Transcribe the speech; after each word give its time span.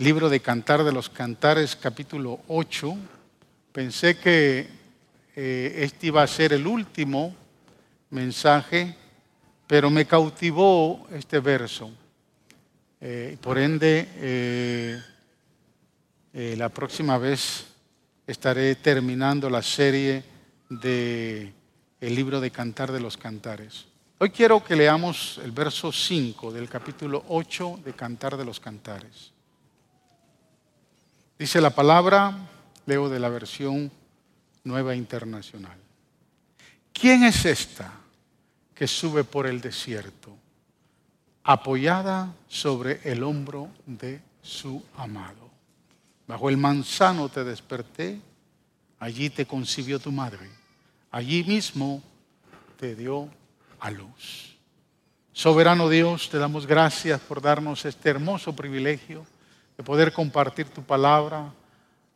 libro 0.00 0.28
de 0.28 0.38
Cantar 0.38 0.84
de 0.84 0.92
los 0.92 1.08
Cantares, 1.08 1.74
capítulo 1.74 2.38
8. 2.46 2.96
Pensé 3.72 4.16
que 4.16 4.68
eh, 5.34 5.74
este 5.78 6.06
iba 6.06 6.22
a 6.22 6.26
ser 6.28 6.52
el 6.52 6.68
último 6.68 7.34
mensaje, 8.10 8.94
pero 9.66 9.90
me 9.90 10.06
cautivó 10.06 11.08
este 11.12 11.40
verso. 11.40 11.90
Eh, 13.00 13.38
por 13.40 13.58
ende, 13.58 14.08
eh, 14.18 15.02
la 16.32 16.68
próxima 16.68 17.18
vez 17.18 17.66
estaré 18.24 18.76
terminando 18.76 19.50
la 19.50 19.62
serie 19.62 20.22
de 20.70 21.52
el 22.00 22.14
libro 22.14 22.40
de 22.40 22.52
Cantar 22.52 22.92
de 22.92 23.00
los 23.00 23.16
Cantares. 23.16 23.86
Hoy 24.18 24.30
quiero 24.30 24.62
que 24.62 24.76
leamos 24.76 25.40
el 25.42 25.50
verso 25.50 25.90
5 25.90 26.52
del 26.52 26.68
capítulo 26.68 27.24
8 27.30 27.80
de 27.84 27.94
Cantar 27.94 28.36
de 28.36 28.44
los 28.44 28.60
Cantares. 28.60 29.32
Dice 31.38 31.60
la 31.60 31.70
palabra, 31.70 32.36
leo 32.84 33.08
de 33.08 33.20
la 33.20 33.28
versión 33.28 33.92
nueva 34.64 34.96
internacional. 34.96 35.78
¿Quién 36.92 37.22
es 37.22 37.44
esta 37.44 37.92
que 38.74 38.88
sube 38.88 39.22
por 39.22 39.46
el 39.46 39.60
desierto, 39.60 40.36
apoyada 41.44 42.34
sobre 42.48 43.00
el 43.04 43.22
hombro 43.22 43.68
de 43.86 44.20
su 44.42 44.82
amado? 44.96 45.48
Bajo 46.26 46.48
el 46.48 46.56
manzano 46.56 47.28
te 47.28 47.44
desperté, 47.44 48.20
allí 48.98 49.30
te 49.30 49.46
concibió 49.46 50.00
tu 50.00 50.10
madre, 50.10 50.50
allí 51.12 51.44
mismo 51.44 52.02
te 52.80 52.96
dio 52.96 53.28
a 53.78 53.92
luz. 53.92 54.56
Soberano 55.32 55.88
Dios, 55.88 56.30
te 56.30 56.38
damos 56.38 56.66
gracias 56.66 57.20
por 57.20 57.40
darnos 57.40 57.84
este 57.84 58.10
hermoso 58.10 58.56
privilegio 58.56 59.24
de 59.78 59.84
poder 59.84 60.12
compartir 60.12 60.68
tu 60.68 60.82
palabra. 60.82 61.52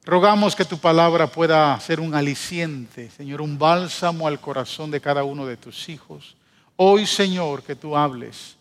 Rogamos 0.05 0.57
que 0.57 0.65
tu 0.65 0.79
palabra 0.79 1.29
pueda 1.29 1.78
ser 1.78 2.00
un 2.00 2.12
aliciente, 2.12 3.09
Señor, 3.11 3.41
un 3.41 3.56
bálsamo 3.56 4.27
al 4.27 4.41
corazón 4.41 4.91
de 4.91 5.00
cada 5.00 5.23
uno 5.23 5.47
de 5.47 5.56
tus 5.56 5.89
hijos. 5.89 6.34
Hoy, 6.75 7.06
Señor, 7.06 7.62
que 7.62 7.77
tú 7.77 7.97
hables 7.97 8.56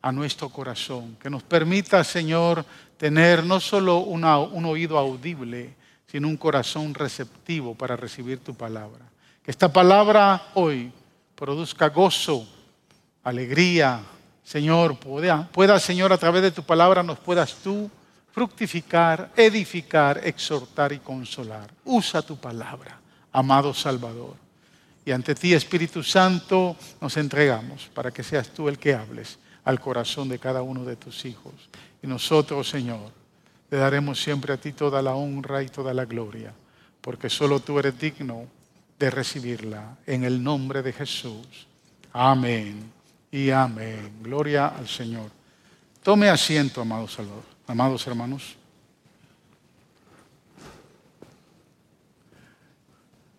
a 0.00 0.10
nuestro 0.10 0.48
corazón, 0.48 1.18
que 1.20 1.28
nos 1.28 1.42
permita, 1.42 2.02
Señor, 2.02 2.64
tener 2.96 3.44
no 3.44 3.60
solo 3.60 3.98
un 3.98 4.64
oído 4.64 4.96
audible, 4.96 5.74
sino 6.06 6.26
un 6.26 6.38
corazón 6.38 6.94
receptivo 6.94 7.74
para 7.74 7.94
recibir 7.94 8.38
tu 8.38 8.54
palabra. 8.54 9.04
Que 9.42 9.50
esta 9.50 9.70
palabra 9.70 10.46
hoy 10.54 10.90
produzca 11.34 11.90
gozo, 11.90 12.48
alegría, 13.22 14.00
Señor, 14.42 14.98
pueda, 14.98 15.46
pueda, 15.52 15.78
Señor, 15.78 16.10
a 16.14 16.16
través 16.16 16.40
de 16.40 16.52
tu 16.52 16.62
palabra 16.62 17.02
nos 17.02 17.18
puedas 17.18 17.56
tú 17.56 17.90
fructificar, 18.36 19.32
edificar, 19.34 20.20
exhortar 20.22 20.92
y 20.92 20.98
consolar. 20.98 21.72
Usa 21.86 22.20
tu 22.20 22.36
palabra, 22.36 23.00
amado 23.32 23.72
Salvador. 23.72 24.36
Y 25.06 25.10
ante 25.10 25.34
ti, 25.34 25.54
Espíritu 25.54 26.02
Santo, 26.02 26.76
nos 27.00 27.16
entregamos 27.16 27.90
para 27.94 28.10
que 28.10 28.22
seas 28.22 28.50
tú 28.50 28.68
el 28.68 28.78
que 28.78 28.94
hables 28.94 29.38
al 29.64 29.80
corazón 29.80 30.28
de 30.28 30.38
cada 30.38 30.60
uno 30.60 30.84
de 30.84 30.96
tus 30.96 31.24
hijos. 31.24 31.54
Y 32.02 32.06
nosotros, 32.06 32.68
Señor, 32.68 33.10
le 33.70 33.78
daremos 33.78 34.22
siempre 34.22 34.52
a 34.52 34.58
ti 34.58 34.72
toda 34.72 35.00
la 35.00 35.14
honra 35.14 35.62
y 35.62 35.70
toda 35.70 35.94
la 35.94 36.04
gloria, 36.04 36.52
porque 37.00 37.30
solo 37.30 37.60
tú 37.60 37.78
eres 37.78 37.98
digno 37.98 38.44
de 38.98 39.10
recibirla. 39.10 39.96
En 40.04 40.24
el 40.24 40.42
nombre 40.42 40.82
de 40.82 40.92
Jesús. 40.92 41.66
Amén 42.12 42.92
y 43.30 43.48
amén. 43.48 44.18
Gloria 44.20 44.66
al 44.66 44.88
Señor. 44.88 45.30
Tome 46.02 46.28
asiento, 46.28 46.82
amado 46.82 47.08
Salvador 47.08 47.55
amados 47.66 48.06
hermanos. 48.06 48.56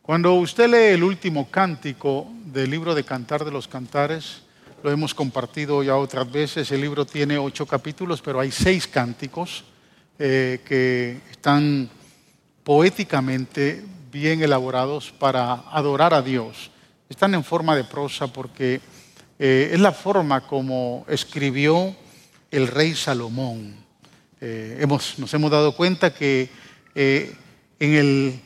Cuando 0.01 0.33
usted 0.35 0.69
lee 0.69 0.93
el 0.95 1.03
último 1.03 1.49
cántico 1.49 2.27
del 2.45 2.69
libro 2.69 2.95
de 2.95 3.03
Cantar 3.03 3.43
de 3.43 3.51
los 3.51 3.67
Cantares, 3.67 4.41
lo 4.83 4.91
hemos 4.91 5.13
compartido 5.13 5.83
ya 5.83 5.95
otras 5.95 6.31
veces, 6.31 6.71
el 6.71 6.81
libro 6.81 7.05
tiene 7.05 7.37
ocho 7.37 7.65
capítulos, 7.65 8.21
pero 8.21 8.39
hay 8.39 8.51
seis 8.51 8.87
cánticos 8.87 9.65
eh, 10.19 10.61
que 10.65 11.19
están 11.31 11.89
poéticamente 12.63 13.83
bien 14.11 14.41
elaborados 14.41 15.11
para 15.11 15.53
adorar 15.71 16.13
a 16.13 16.21
Dios. 16.21 16.71
Están 17.09 17.33
en 17.33 17.43
forma 17.43 17.75
de 17.75 17.83
prosa 17.83 18.27
porque 18.27 18.81
eh, 19.39 19.69
es 19.73 19.79
la 19.79 19.91
forma 19.91 20.41
como 20.41 21.05
escribió 21.07 21.95
el 22.51 22.67
rey 22.67 22.95
Salomón. 22.95 23.86
Eh, 24.39 24.85
nos 25.17 25.33
hemos 25.33 25.49
dado 25.49 25.71
cuenta 25.71 26.13
que 26.13 26.49
eh, 26.93 27.35
en 27.79 27.93
el 27.93 28.39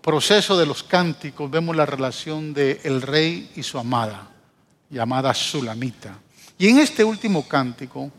proceso 0.00 0.56
de 0.56 0.66
los 0.66 0.84
cánticos 0.84 1.50
vemos 1.50 1.74
la 1.74 1.86
relación 1.86 2.54
del 2.54 2.78
el 2.84 3.02
rey 3.02 3.50
y 3.56 3.62
su 3.62 3.78
amada, 3.78 4.30
llamada 4.90 5.34
Sulamita. 5.34 6.18
Y 6.56 6.68
en 6.68 6.78
este 6.78 7.02
último 7.02 7.48
cántico 7.48 8.12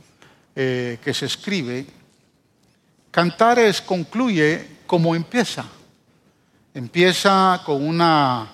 eh, 0.55 0.97
que 1.03 1.13
se 1.13 1.27
escribe, 1.27 1.85
Cantares 3.11 3.81
concluye 3.81 4.79
como 4.85 5.15
empieza. 5.15 5.65
Empieza 6.73 7.61
con 7.65 7.85
una 7.87 8.51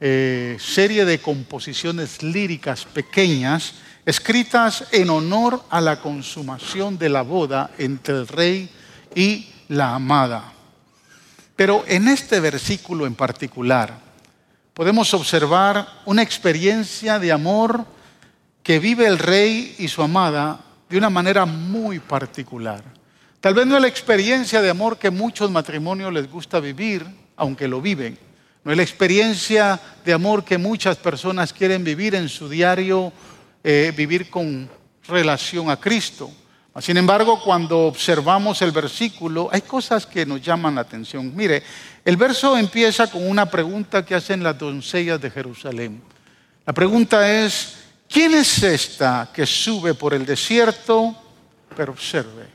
serie 0.00 1.04
de 1.04 1.20
composiciones 1.20 2.22
líricas 2.22 2.86
pequeñas 2.86 3.74
escritas 4.04 4.84
en 4.92 5.10
honor 5.10 5.62
a 5.70 5.80
la 5.80 6.00
consumación 6.00 6.98
de 6.98 7.08
la 7.08 7.22
boda 7.22 7.70
entre 7.78 8.14
el 8.14 8.28
rey 8.28 8.70
y 9.14 9.48
la 9.68 9.94
amada. 9.94 10.52
Pero 11.56 11.84
en 11.86 12.08
este 12.08 12.40
versículo 12.40 13.06
en 13.06 13.14
particular 13.14 13.98
podemos 14.72 15.12
observar 15.12 15.86
una 16.06 16.22
experiencia 16.22 17.18
de 17.18 17.32
amor 17.32 17.84
que 18.62 18.78
vive 18.78 19.06
el 19.06 19.18
rey 19.18 19.74
y 19.78 19.88
su 19.88 20.02
amada 20.02 20.60
de 20.88 20.98
una 20.98 21.10
manera 21.10 21.44
muy 21.46 21.98
particular. 21.98 22.82
Tal 23.40 23.54
vez 23.54 23.66
no 23.66 23.76
es 23.76 23.82
la 23.82 23.88
experiencia 23.88 24.60
de 24.60 24.70
amor 24.70 24.98
que 24.98 25.10
muchos 25.10 25.50
matrimonios 25.50 26.12
les 26.12 26.30
gusta 26.30 26.60
vivir, 26.60 27.06
aunque 27.36 27.68
lo 27.68 27.80
viven. 27.80 28.18
No 28.64 28.70
es 28.70 28.76
la 28.76 28.82
experiencia 28.82 29.80
de 30.04 30.12
amor 30.12 30.44
que 30.44 30.58
muchas 30.58 30.98
personas 30.98 31.52
quieren 31.52 31.82
vivir 31.82 32.14
en 32.14 32.28
su 32.28 32.48
diario 32.48 33.12
eh, 33.62 33.92
vivir 33.96 34.30
con 34.30 34.68
relación 35.06 35.70
a 35.70 35.78
Cristo. 35.78 36.30
Sin 36.80 36.96
embargo, 36.96 37.42
cuando 37.42 37.86
observamos 37.86 38.62
el 38.62 38.70
versículo, 38.70 39.48
hay 39.52 39.62
cosas 39.62 40.06
que 40.06 40.24
nos 40.24 40.40
llaman 40.40 40.76
la 40.76 40.82
atención. 40.82 41.34
Mire, 41.34 41.62
el 42.04 42.16
verso 42.16 42.56
empieza 42.56 43.10
con 43.10 43.28
una 43.28 43.46
pregunta 43.46 44.04
que 44.04 44.14
hacen 44.14 44.42
las 44.42 44.56
doncellas 44.56 45.20
de 45.20 45.30
Jerusalén. 45.30 46.00
La 46.64 46.72
pregunta 46.72 47.30
es, 47.30 47.74
¿quién 48.08 48.34
es 48.34 48.62
esta 48.62 49.30
que 49.34 49.44
sube 49.44 49.94
por 49.94 50.14
el 50.14 50.24
desierto? 50.24 51.14
Pero 51.76 51.92
observe, 51.92 52.46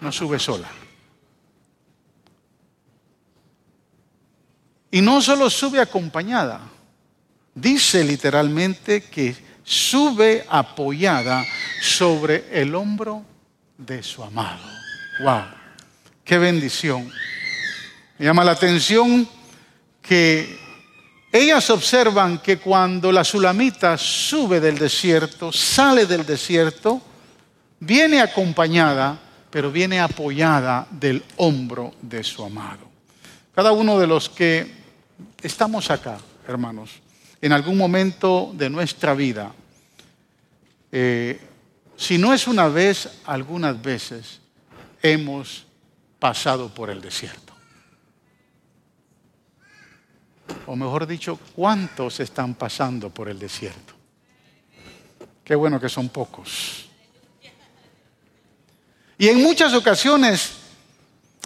no 0.00 0.12
sube 0.12 0.38
sola. 0.38 0.68
Y 4.90 5.00
no 5.00 5.20
solo 5.20 5.50
sube 5.50 5.80
acompañada, 5.80 6.60
dice 7.54 8.04
literalmente 8.04 9.02
que 9.02 9.45
sube 9.66 10.46
apoyada 10.48 11.44
sobre 11.82 12.44
el 12.52 12.72
hombro 12.74 13.24
de 13.76 14.00
su 14.00 14.22
amado. 14.22 14.62
¡Wow! 15.22 15.42
¡Qué 16.24 16.38
bendición! 16.38 17.10
Me 18.16 18.26
llama 18.26 18.44
la 18.44 18.52
atención 18.52 19.28
que 20.00 20.56
ellas 21.32 21.68
observan 21.68 22.38
que 22.38 22.58
cuando 22.58 23.10
la 23.10 23.24
sulamita 23.24 23.98
sube 23.98 24.60
del 24.60 24.78
desierto, 24.78 25.50
sale 25.50 26.06
del 26.06 26.24
desierto, 26.24 27.02
viene 27.80 28.20
acompañada, 28.20 29.18
pero 29.50 29.72
viene 29.72 29.98
apoyada 29.98 30.86
del 30.90 31.24
hombro 31.38 31.92
de 32.00 32.22
su 32.22 32.44
amado. 32.44 32.88
Cada 33.52 33.72
uno 33.72 33.98
de 33.98 34.06
los 34.06 34.28
que 34.28 34.70
estamos 35.42 35.90
acá, 35.90 36.18
hermanos, 36.46 36.90
en 37.40 37.52
algún 37.52 37.76
momento 37.76 38.52
de 38.54 38.70
nuestra 38.70 39.14
vida, 39.14 39.52
eh, 40.92 41.40
si 41.96 42.18
no 42.18 42.34
es 42.34 42.46
una 42.46 42.68
vez, 42.68 43.08
algunas 43.24 43.80
veces 43.80 44.40
hemos 45.02 45.66
pasado 46.18 46.68
por 46.68 46.90
el 46.90 47.00
desierto. 47.00 47.54
O 50.66 50.76
mejor 50.76 51.06
dicho, 51.06 51.38
¿cuántos 51.54 52.20
están 52.20 52.54
pasando 52.54 53.10
por 53.10 53.28
el 53.28 53.38
desierto? 53.38 53.94
Qué 55.44 55.54
bueno 55.54 55.80
que 55.80 55.88
son 55.88 56.08
pocos. 56.08 56.86
Y 59.18 59.28
en 59.28 59.42
muchas 59.42 59.72
ocasiones, 59.72 60.52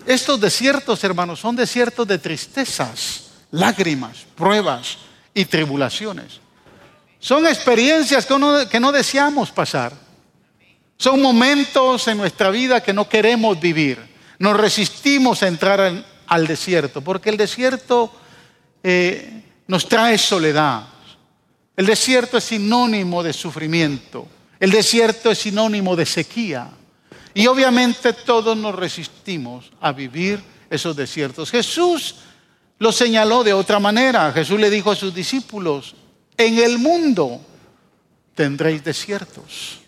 estos 0.07 0.41
desiertos, 0.41 1.05
hermanos, 1.05 1.41
son 1.41 1.55
desiertos 1.55 2.07
de 2.09 2.19
tristezas, 2.19 3.31
lágrimas, 3.51 4.27
pruebas, 4.35 4.99
y 5.35 5.45
tribulaciones. 5.45 6.41
Son 7.19 7.47
experiencias 7.47 8.27
que 8.27 8.81
no, 8.81 8.93
deseamos 8.93 9.51
pasar. 9.51 9.93
Son 10.97 11.21
momentos 11.21 12.09
en 12.09 12.19
nuestra 12.19 12.51
vida 12.51 12.83
que 12.83 12.93
no 12.93 13.09
queremos 13.09 13.61
vivir. 13.61 14.11
nos 14.39 14.57
resistimos 14.57 15.43
a 15.43 15.49
entrar 15.49 16.05
al 16.27 16.47
desierto, 16.47 17.03
porque 17.03 17.29
el 17.29 17.37
desierto 17.37 18.11
eh, 18.83 19.43
nos 19.67 19.87
trae 19.87 20.17
soledad. 20.17 20.85
El 21.77 21.87
desierto 21.87 22.39
es 22.39 22.45
sinónimo 22.45 23.23
de 23.23 23.33
sufrimiento. 23.33 24.27
El 24.59 24.71
desierto 24.71 25.31
es 25.31 25.39
sinónimo 25.39 25.95
de 25.97 26.07
sequía. 26.07 26.71
Y 27.35 27.47
obviamente 27.47 28.13
todos 28.13 28.57
nos 28.57 28.75
resistimos 28.75 29.71
a 29.81 29.93
vivir 29.93 30.43
esos 30.69 30.97
desiertos. 30.97 31.51
Jesús 31.51 32.17
lo 32.81 32.93
señaló 32.93 33.45
de 33.45 33.53
otra 33.53 33.79
manera. 33.79 34.33
Jesús 34.33 34.59
le 34.59 34.71
dijo 34.71 34.91
a 34.91 34.97
sus 34.97 35.15
discípulos, 35.15 35.95
en 36.37 36.59
el 36.59 36.79
mundo 36.79 37.41
tendréis 38.35 38.83
desiertos. 38.83 39.79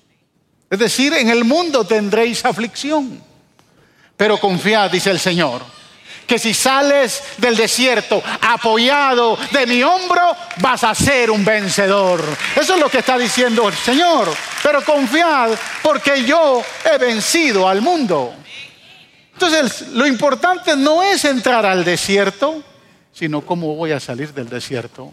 Es 0.68 0.78
decir, 0.78 1.14
en 1.14 1.30
el 1.30 1.44
mundo 1.44 1.84
tendréis 1.84 2.44
aflicción. 2.44 3.22
Pero 4.14 4.38
confiad, 4.38 4.90
dice 4.90 5.10
el 5.10 5.18
Señor, 5.18 5.62
que 6.26 6.38
si 6.38 6.52
sales 6.52 7.22
del 7.38 7.56
desierto 7.56 8.22
apoyado 8.42 9.38
de 9.50 9.66
mi 9.66 9.82
hombro, 9.82 10.36
vas 10.58 10.84
a 10.84 10.94
ser 10.94 11.30
un 11.30 11.44
vencedor. 11.46 12.22
Eso 12.54 12.74
es 12.74 12.80
lo 12.80 12.90
que 12.90 12.98
está 12.98 13.16
diciendo 13.16 13.68
el 13.68 13.74
Señor. 13.74 14.28
Pero 14.62 14.84
confiad 14.84 15.52
porque 15.82 16.24
yo 16.24 16.62
he 16.84 16.98
vencido 16.98 17.66
al 17.66 17.80
mundo. 17.80 18.34
Entonces, 19.32 19.88
lo 19.88 20.06
importante 20.06 20.76
no 20.76 21.02
es 21.02 21.24
entrar 21.24 21.64
al 21.64 21.84
desierto, 21.84 22.62
sino 23.12 23.43
cómo 23.43 23.75
voy 23.75 23.93
a 23.93 24.00
salir 24.00 24.32
del 24.32 24.49
desierto. 24.49 25.12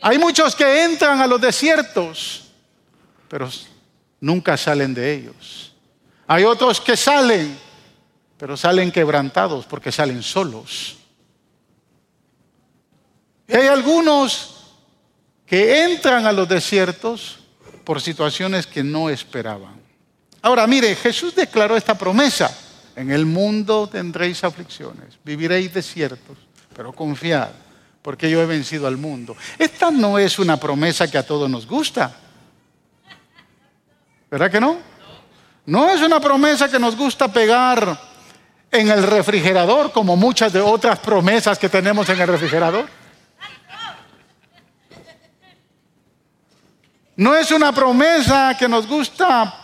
Hay 0.00 0.18
muchos 0.18 0.54
que 0.54 0.84
entran 0.84 1.20
a 1.20 1.26
los 1.26 1.40
desiertos, 1.40 2.44
pero 3.28 3.50
nunca 4.20 4.56
salen 4.56 4.92
de 4.94 5.14
ellos. 5.14 5.72
Hay 6.26 6.44
otros 6.44 6.80
que 6.80 6.96
salen, 6.96 7.58
pero 8.36 8.56
salen 8.56 8.92
quebrantados 8.92 9.64
porque 9.66 9.90
salen 9.90 10.22
solos. 10.22 10.96
Y 13.48 13.56
hay 13.56 13.66
algunos 13.66 14.74
que 15.46 15.84
entran 15.84 16.26
a 16.26 16.32
los 16.32 16.48
desiertos 16.48 17.38
por 17.84 18.00
situaciones 18.00 18.66
que 18.66 18.82
no 18.82 19.10
esperaban. 19.10 19.80
Ahora, 20.40 20.66
mire, 20.66 20.94
Jesús 20.96 21.34
declaró 21.34 21.76
esta 21.76 21.96
promesa. 21.96 22.54
En 22.96 23.10
el 23.10 23.26
mundo 23.26 23.88
tendréis 23.88 24.44
aflicciones, 24.44 25.18
viviréis 25.24 25.74
desiertos, 25.74 26.38
pero 26.74 26.92
confiad, 26.92 27.50
porque 28.02 28.30
yo 28.30 28.40
he 28.40 28.46
vencido 28.46 28.86
al 28.86 28.96
mundo. 28.96 29.36
Esta 29.58 29.90
no 29.90 30.18
es 30.18 30.38
una 30.38 30.56
promesa 30.58 31.10
que 31.10 31.18
a 31.18 31.26
todos 31.26 31.50
nos 31.50 31.66
gusta. 31.66 32.14
¿Verdad 34.30 34.50
que 34.50 34.60
no? 34.60 34.78
No 35.66 35.88
es 35.88 36.00
una 36.02 36.20
promesa 36.20 36.68
que 36.68 36.78
nos 36.78 36.96
gusta 36.96 37.32
pegar 37.32 37.98
en 38.70 38.90
el 38.90 39.02
refrigerador 39.02 39.92
como 39.92 40.16
muchas 40.16 40.52
de 40.52 40.60
otras 40.60 40.98
promesas 40.98 41.58
que 41.58 41.68
tenemos 41.68 42.08
en 42.08 42.20
el 42.20 42.28
refrigerador. 42.28 42.86
No 47.16 47.34
es 47.34 47.50
una 47.52 47.72
promesa 47.72 48.56
que 48.58 48.68
nos 48.68 48.86
gusta 48.86 49.54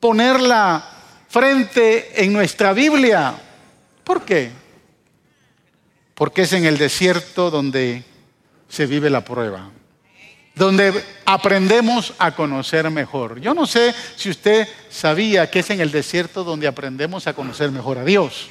ponerla 0.00 0.99
frente 1.30 2.24
en 2.24 2.32
nuestra 2.32 2.72
Biblia. 2.72 3.34
¿Por 4.02 4.22
qué? 4.22 4.50
Porque 6.14 6.42
es 6.42 6.52
en 6.52 6.66
el 6.66 6.76
desierto 6.76 7.50
donde 7.50 8.02
se 8.68 8.86
vive 8.86 9.08
la 9.08 9.24
prueba, 9.24 9.70
donde 10.56 10.92
aprendemos 11.24 12.14
a 12.18 12.34
conocer 12.34 12.90
mejor. 12.90 13.40
Yo 13.40 13.54
no 13.54 13.64
sé 13.64 13.94
si 14.16 14.28
usted 14.28 14.68
sabía 14.90 15.48
que 15.48 15.60
es 15.60 15.70
en 15.70 15.80
el 15.80 15.92
desierto 15.92 16.42
donde 16.42 16.66
aprendemos 16.66 17.28
a 17.28 17.32
conocer 17.32 17.70
mejor 17.70 17.98
a 17.98 18.04
Dios. 18.04 18.48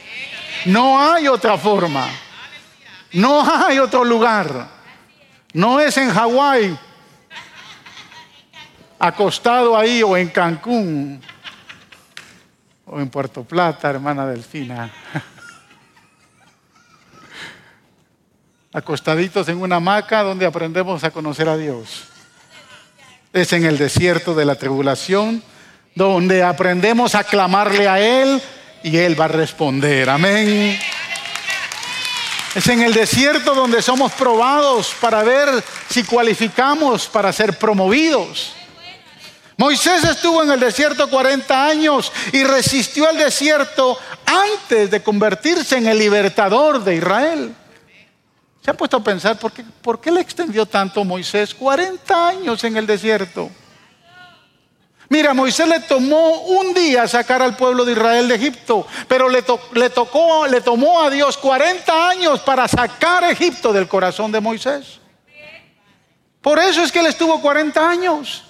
No 0.66 1.00
hay 1.00 1.28
otra 1.28 1.58
forma. 1.58 2.10
No 3.12 3.44
hay 3.44 3.80
otro 3.80 4.06
lugar. 4.06 4.70
No 5.52 5.80
es 5.80 5.98
en 5.98 6.12
Hawái, 6.12 6.78
acostado 9.00 9.76
ahí 9.76 10.02
o 10.04 10.16
en 10.16 10.30
Cancún 10.30 11.22
o 12.92 13.00
en 13.00 13.10
Puerto 13.10 13.44
Plata, 13.44 13.90
hermana 13.90 14.26
Delfina. 14.26 14.92
Acostaditos 18.74 19.48
en 19.50 19.62
una 19.62 19.78
hamaca 19.78 20.24
donde 20.24 20.46
aprendemos 20.46 21.04
a 21.04 21.12
conocer 21.12 21.48
a 21.50 21.58
Dios. 21.58 22.06
Es 23.32 23.54
en 23.54 23.66
el 23.66 23.78
desierto 23.78 24.34
de 24.34 24.46
la 24.46 24.56
tribulación 24.56 25.44
donde 25.94 26.44
aprendemos 26.44 27.14
a 27.16 27.24
clamarle 27.24 27.88
a 27.88 28.00
Él 28.00 28.42
y 28.84 28.98
Él 28.98 29.20
va 29.20 29.26
a 29.26 29.30
responder. 29.30 30.10
Amén. 30.10 30.80
Es 32.56 32.68
en 32.68 32.82
el 32.82 32.94
desierto 32.94 33.54
donde 33.54 33.82
somos 33.84 34.12
probados 34.14 34.96
para 35.00 35.24
ver 35.24 35.48
si 35.90 36.04
cualificamos 36.04 37.08
para 37.08 37.32
ser 37.32 37.58
promovidos. 37.58 38.56
Moisés 39.60 40.06
estuvo 40.06 40.42
en 40.42 40.52
el 40.52 40.60
desierto 40.62 41.10
40 41.10 41.66
años 41.66 42.14
y 42.32 42.46
resistió 42.46 43.10
al 43.10 43.18
desierto 43.18 43.98
antes 44.26 44.90
de 44.90 45.04
convertirse 45.04 45.76
en 45.76 45.88
el 45.88 45.98
libertador 45.98 46.82
de 46.82 46.96
Israel. 46.96 47.54
¿Se 48.64 48.72
ha 48.72 48.74
puesto 48.74 48.96
a 48.96 49.04
pensar 49.04 49.38
por 49.38 49.52
qué, 49.52 49.66
por 49.82 50.00
qué 50.00 50.12
le 50.12 50.22
extendió 50.22 50.66
tanto 50.66 51.04
Moisés 51.04 51.54
40 51.54 52.28
años 52.30 52.64
en 52.64 52.78
el 52.78 52.88
desierto? 52.88 53.50
Mira, 55.10 55.34
Moisés 55.34 55.68
le 55.68 55.82
tomó 55.82 56.40
un 56.44 56.74
día 56.74 57.06
sacar 57.06 57.42
al 57.42 57.58
pueblo 57.58 57.84
de 57.84 57.92
Israel 57.92 58.30
de 58.30 58.36
Egipto, 58.36 58.88
pero 59.10 59.28
le, 59.28 59.42
tocó, 59.42 60.48
le 60.48 60.62
tomó 60.62 61.02
a 61.02 61.10
Dios 61.10 61.36
40 61.36 62.10
años 62.10 62.40
para 62.40 62.66
sacar 62.66 63.26
Egipto 63.26 63.74
del 63.74 63.90
corazón 63.90 64.32
de 64.32 64.40
Moisés. 64.40 65.02
Por 66.40 66.60
eso 66.60 66.82
es 66.82 66.94
que 66.94 67.00
él 67.00 67.08
estuvo 67.08 67.42
40 67.42 67.90
años. 67.90 68.46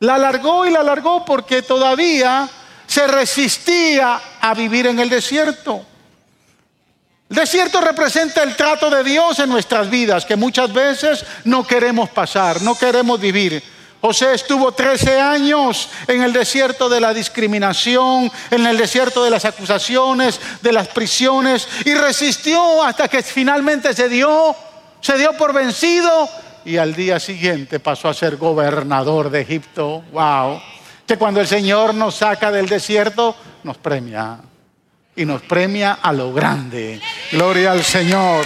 La 0.00 0.14
alargó 0.14 0.66
y 0.66 0.70
la 0.70 0.80
alargó 0.80 1.24
porque 1.24 1.62
todavía 1.62 2.48
se 2.86 3.06
resistía 3.06 4.20
a 4.40 4.54
vivir 4.54 4.86
en 4.86 4.98
el 4.98 5.08
desierto. 5.08 5.84
El 7.28 7.36
desierto 7.36 7.80
representa 7.80 8.42
el 8.42 8.56
trato 8.56 8.90
de 8.90 9.04
Dios 9.04 9.38
en 9.38 9.48
nuestras 9.48 9.88
vidas, 9.88 10.24
que 10.24 10.34
muchas 10.34 10.72
veces 10.72 11.24
no 11.44 11.64
queremos 11.64 12.10
pasar, 12.10 12.60
no 12.62 12.76
queremos 12.76 13.20
vivir. 13.20 13.62
José 14.00 14.32
estuvo 14.34 14.72
13 14.72 15.20
años 15.20 15.90
en 16.08 16.22
el 16.22 16.32
desierto 16.32 16.88
de 16.88 17.00
la 17.00 17.12
discriminación, 17.12 18.32
en 18.50 18.66
el 18.66 18.78
desierto 18.78 19.22
de 19.22 19.30
las 19.30 19.44
acusaciones, 19.44 20.40
de 20.62 20.72
las 20.72 20.88
prisiones, 20.88 21.68
y 21.84 21.94
resistió 21.94 22.82
hasta 22.82 23.06
que 23.08 23.22
finalmente 23.22 23.92
se 23.92 24.08
dio, 24.08 24.56
se 25.00 25.18
dio 25.18 25.34
por 25.34 25.52
vencido 25.52 26.28
y 26.64 26.76
al 26.76 26.94
día 26.94 27.18
siguiente 27.20 27.80
pasó 27.80 28.08
a 28.08 28.14
ser 28.14 28.36
gobernador 28.36 29.30
de 29.30 29.40
Egipto. 29.42 30.02
¡Wow! 30.12 30.60
Que 31.06 31.16
cuando 31.16 31.40
el 31.40 31.46
Señor 31.46 31.94
nos 31.94 32.16
saca 32.16 32.50
del 32.50 32.68
desierto, 32.68 33.34
nos 33.64 33.76
premia. 33.78 34.38
Y 35.16 35.24
nos 35.24 35.42
premia 35.42 35.98
a 36.00 36.12
lo 36.12 36.32
grande. 36.32 37.00
Gloria 37.32 37.72
al 37.72 37.82
Señor. 37.82 38.44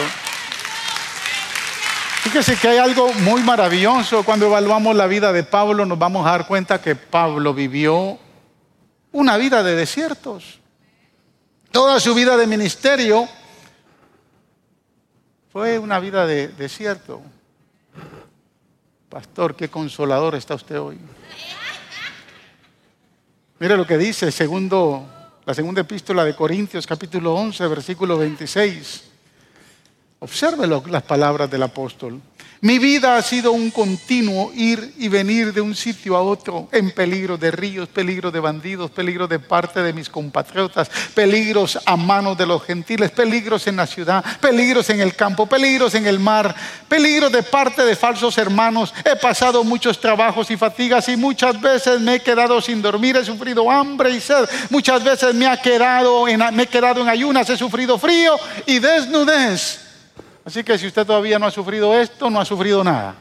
Fíjese 2.23 2.57
que 2.57 2.69
hay 2.69 2.79
algo 2.79 3.13
muy 3.13 3.43
maravilloso. 3.43 4.23
Cuando 4.23 4.47
evaluamos 4.47 4.97
la 4.97 5.07
vida 5.07 5.33
de 5.33 5.43
Pablo, 5.43 5.85
nos 5.85 5.99
vamos 5.99 6.27
a 6.27 6.31
dar 6.31 6.47
cuenta 6.47 6.81
que 6.81 6.97
Pablo 6.97 7.53
vivió 7.53 8.19
una 9.13 9.37
vida 9.37 9.63
de 9.63 9.77
desiertos. 9.77 10.59
Toda 11.71 12.01
su 12.01 12.15
vida 12.15 12.37
de 12.37 12.47
ministerio 12.47 13.29
fue 15.53 15.79
una 15.79 16.01
vida 16.01 16.27
de 16.27 16.49
desierto. 16.49 17.21
Pastor, 19.15 19.55
qué 19.55 19.69
consolador 19.69 20.35
está 20.35 20.57
usted 20.57 20.77
hoy. 20.81 20.99
Mire 23.61 23.77
lo 23.77 23.87
que 23.87 23.97
dice 23.97 24.33
segundo, 24.33 25.07
la 25.47 25.55
segunda 25.55 25.83
epístola 25.83 26.25
de 26.25 26.35
Corintios, 26.35 26.85
capítulo 26.85 27.33
11, 27.37 27.65
versículo 27.69 28.19
26. 28.19 29.05
Observe 30.19 30.67
las 30.67 31.03
palabras 31.05 31.49
del 31.49 31.63
apóstol. 31.63 32.21
Mi 32.61 32.79
vida 32.79 33.17
ha 33.17 33.23
sido 33.23 33.53
un 33.53 33.71
continuo 33.71 34.51
ir 34.55 34.95
y 34.99 35.09
venir 35.09 35.53
de 35.53 35.61
un 35.61 35.75
sitio 35.75 36.17
a 36.17 36.23
otro 36.23 36.69
en 36.73 36.91
peligro 36.93 37.37
de 37.37 37.51
ríos, 37.51 37.89
peligro 37.89 38.31
de 38.31 38.41
bandidos, 38.41 38.91
peligro 38.91 39.29
de 39.29 39.39
parte 39.39 39.83
de 39.83 39.93
mis 39.93 40.09
compatriotas, 40.09 40.91
peligros 41.15 41.79
a 41.85 41.97
manos 41.97 42.39
de 42.39 42.47
los 42.47 42.63
gentiles, 42.63 43.11
peligros 43.11 43.67
en 43.67 43.77
la 43.77 43.87
ciudad, 43.87 44.25
peligros 44.41 44.89
en 44.89 45.01
el 45.01 45.15
campo, 45.15 45.47
peligros 45.47 45.95
en 45.95 46.07
el 46.07 46.19
mar, 46.19 46.55
peligros 46.89 47.31
de 47.33 47.43
parte 47.43 47.85
de 47.85 47.97
falsos 47.97 48.39
hermanos. 48.39 48.95
He 49.05 49.17
pasado 49.17 49.63
muchos 49.63 50.01
trabajos 50.01 50.51
y 50.51 50.57
fatigas 50.57 51.09
y 51.09 51.17
muchas 51.17 51.61
veces 51.61 52.01
me 52.01 52.15
he 52.15 52.21
quedado 52.21 52.61
sin 52.63 52.81
dormir, 52.81 53.17
he 53.17 53.25
sufrido 53.25 53.71
hambre 53.71 54.11
y 54.11 54.21
sed. 54.21 54.49
Muchas 54.71 55.05
veces 55.05 55.35
me, 55.35 55.47
ha 55.47 55.61
quedado 55.61 56.25
me 56.25 56.63
he 56.63 56.67
quedado 56.67 57.03
en 57.03 57.09
ayunas, 57.09 57.51
he 57.51 57.57
sufrido 57.57 57.99
frío 57.99 58.37
y 58.65 58.79
desnudez. 58.79 59.84
Así 60.45 60.63
que 60.63 60.79
si 60.79 60.87
usted 60.87 61.07
todavía 61.07 61.39
no 61.39 61.47
ha 61.47 61.51
sufrido 61.51 61.99
esto, 61.99 62.29
no 62.29 62.41
ha 62.41 62.45
sufrido 62.45 62.85
nada. 62.85 63.15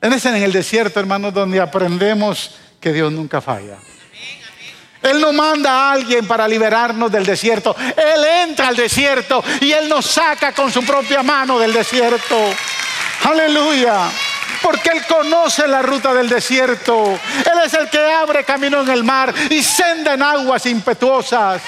Es 0.00 0.26
en 0.26 0.36
el 0.36 0.52
desierto, 0.52 1.00
hermanos, 1.00 1.32
donde 1.32 1.60
aprendemos 1.60 2.56
que 2.78 2.92
Dios 2.92 3.10
nunca 3.10 3.40
falla. 3.40 3.78
Él 5.00 5.20
no 5.20 5.32
manda 5.32 5.70
a 5.70 5.92
alguien 5.92 6.26
para 6.26 6.46
liberarnos 6.46 7.10
del 7.10 7.24
desierto. 7.24 7.74
Él 7.78 8.24
entra 8.48 8.68
al 8.68 8.76
desierto 8.76 9.42
y 9.60 9.72
Él 9.72 9.88
nos 9.88 10.06
saca 10.06 10.52
con 10.52 10.70
su 10.70 10.84
propia 10.84 11.22
mano 11.22 11.58
del 11.58 11.72
desierto. 11.72 12.36
Aleluya. 13.24 14.10
Porque 14.62 14.90
Él 14.90 15.02
conoce 15.06 15.66
la 15.68 15.82
ruta 15.82 16.12
del 16.14 16.28
desierto. 16.28 17.18
Él 17.38 17.58
es 17.64 17.74
el 17.74 17.88
que 17.90 17.98
abre 17.98 18.44
camino 18.44 18.82
en 18.82 18.88
el 18.90 19.04
mar 19.04 19.34
y 19.50 19.62
senda 19.62 20.14
en 20.14 20.22
aguas 20.22 20.64
impetuosas. 20.66 21.62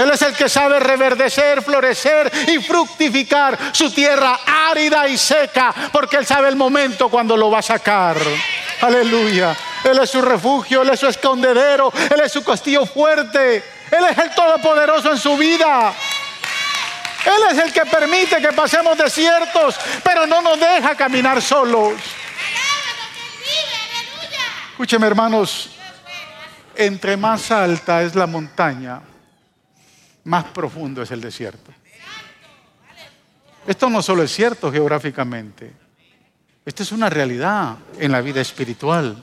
Él 0.00 0.10
es 0.10 0.22
el 0.22 0.34
que 0.34 0.48
sabe 0.48 0.80
reverdecer, 0.80 1.60
florecer 1.62 2.32
y 2.48 2.58
fructificar 2.62 3.58
su 3.72 3.90
tierra 3.92 4.40
árida 4.70 5.06
y 5.06 5.18
seca, 5.18 5.74
porque 5.92 6.16
Él 6.16 6.24
sabe 6.24 6.48
el 6.48 6.56
momento 6.56 7.10
cuando 7.10 7.36
lo 7.36 7.50
va 7.50 7.58
a 7.58 7.62
sacar. 7.62 8.16
Aleluya. 8.80 9.54
Él 9.84 9.98
es 9.98 10.08
su 10.08 10.22
refugio, 10.22 10.80
Él 10.80 10.88
es 10.88 11.00
su 11.00 11.06
escondedero, 11.06 11.92
Él 12.10 12.20
es 12.24 12.32
su 12.32 12.42
castillo 12.42 12.86
fuerte, 12.86 13.56
Él 13.90 14.04
es 14.10 14.16
el 14.16 14.30
todopoderoso 14.30 15.12
en 15.12 15.18
su 15.18 15.36
vida. 15.36 15.92
Él 17.26 17.42
es 17.50 17.58
el 17.58 17.70
que 17.70 17.84
permite 17.84 18.36
que 18.40 18.52
pasemos 18.52 18.96
desiertos, 18.96 19.78
pero 20.02 20.26
no 20.26 20.40
nos 20.40 20.58
deja 20.58 20.94
caminar 20.94 21.42
solos. 21.42 21.92
Escúcheme 24.70 25.06
hermanos, 25.06 25.68
entre 26.74 27.18
más 27.18 27.50
alta 27.50 28.00
es 28.00 28.14
la 28.14 28.26
montaña, 28.26 29.02
más 30.24 30.44
profundo 30.44 31.02
es 31.02 31.10
el 31.10 31.20
desierto. 31.20 31.72
Esto 33.66 33.90
no 33.90 34.02
solo 34.02 34.22
es 34.22 34.32
cierto 34.32 34.72
geográficamente, 34.72 35.72
esto 36.64 36.82
es 36.82 36.92
una 36.92 37.10
realidad 37.10 37.76
en 37.98 38.12
la 38.12 38.20
vida 38.20 38.40
espiritual. 38.40 39.22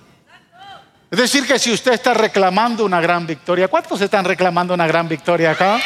Es 1.09 1.17
decir, 1.17 1.47
que 1.47 1.57
si 1.57 1.71
usted 1.71 1.93
está 1.93 2.13
reclamando 2.13 2.83
una 2.83 2.99
gran 2.99 3.25
victoria, 3.25 3.67
¿cuántos 3.67 4.01
están 4.01 4.25
reclamando 4.25 4.73
una 4.73 4.87
gran 4.87 5.07
victoria 5.07 5.51
acá? 5.51 5.79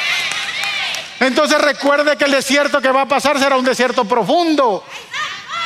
Entonces 1.19 1.61
recuerde 1.61 2.17
que 2.17 2.25
el 2.25 2.31
desierto 2.31 2.81
que 2.81 2.91
va 2.91 3.03
a 3.03 3.07
pasar 3.07 3.37
será 3.37 3.55
un 3.55 3.63
desierto 3.63 4.05
profundo, 4.05 4.83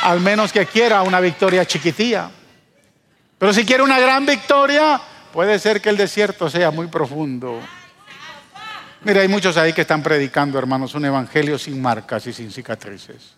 al 0.02 0.20
menos 0.20 0.52
que 0.52 0.66
quiera 0.66 1.00
una 1.00 1.20
victoria 1.20 1.64
chiquitilla. 1.64 2.30
Pero 3.38 3.52
si 3.54 3.64
quiere 3.64 3.82
una 3.82 3.98
gran 3.98 4.26
victoria, 4.26 5.00
puede 5.32 5.58
ser 5.58 5.80
que 5.80 5.88
el 5.88 5.96
desierto 5.96 6.50
sea 6.50 6.70
muy 6.70 6.88
profundo. 6.88 7.60
Mira, 9.04 9.20
hay 9.20 9.28
muchos 9.28 9.56
ahí 9.56 9.72
que 9.72 9.82
están 9.82 10.02
predicando, 10.02 10.58
hermanos, 10.58 10.94
un 10.94 11.04
evangelio 11.04 11.58
sin 11.58 11.80
marcas 11.80 12.26
y 12.26 12.32
sin 12.32 12.50
cicatrices. 12.50 13.34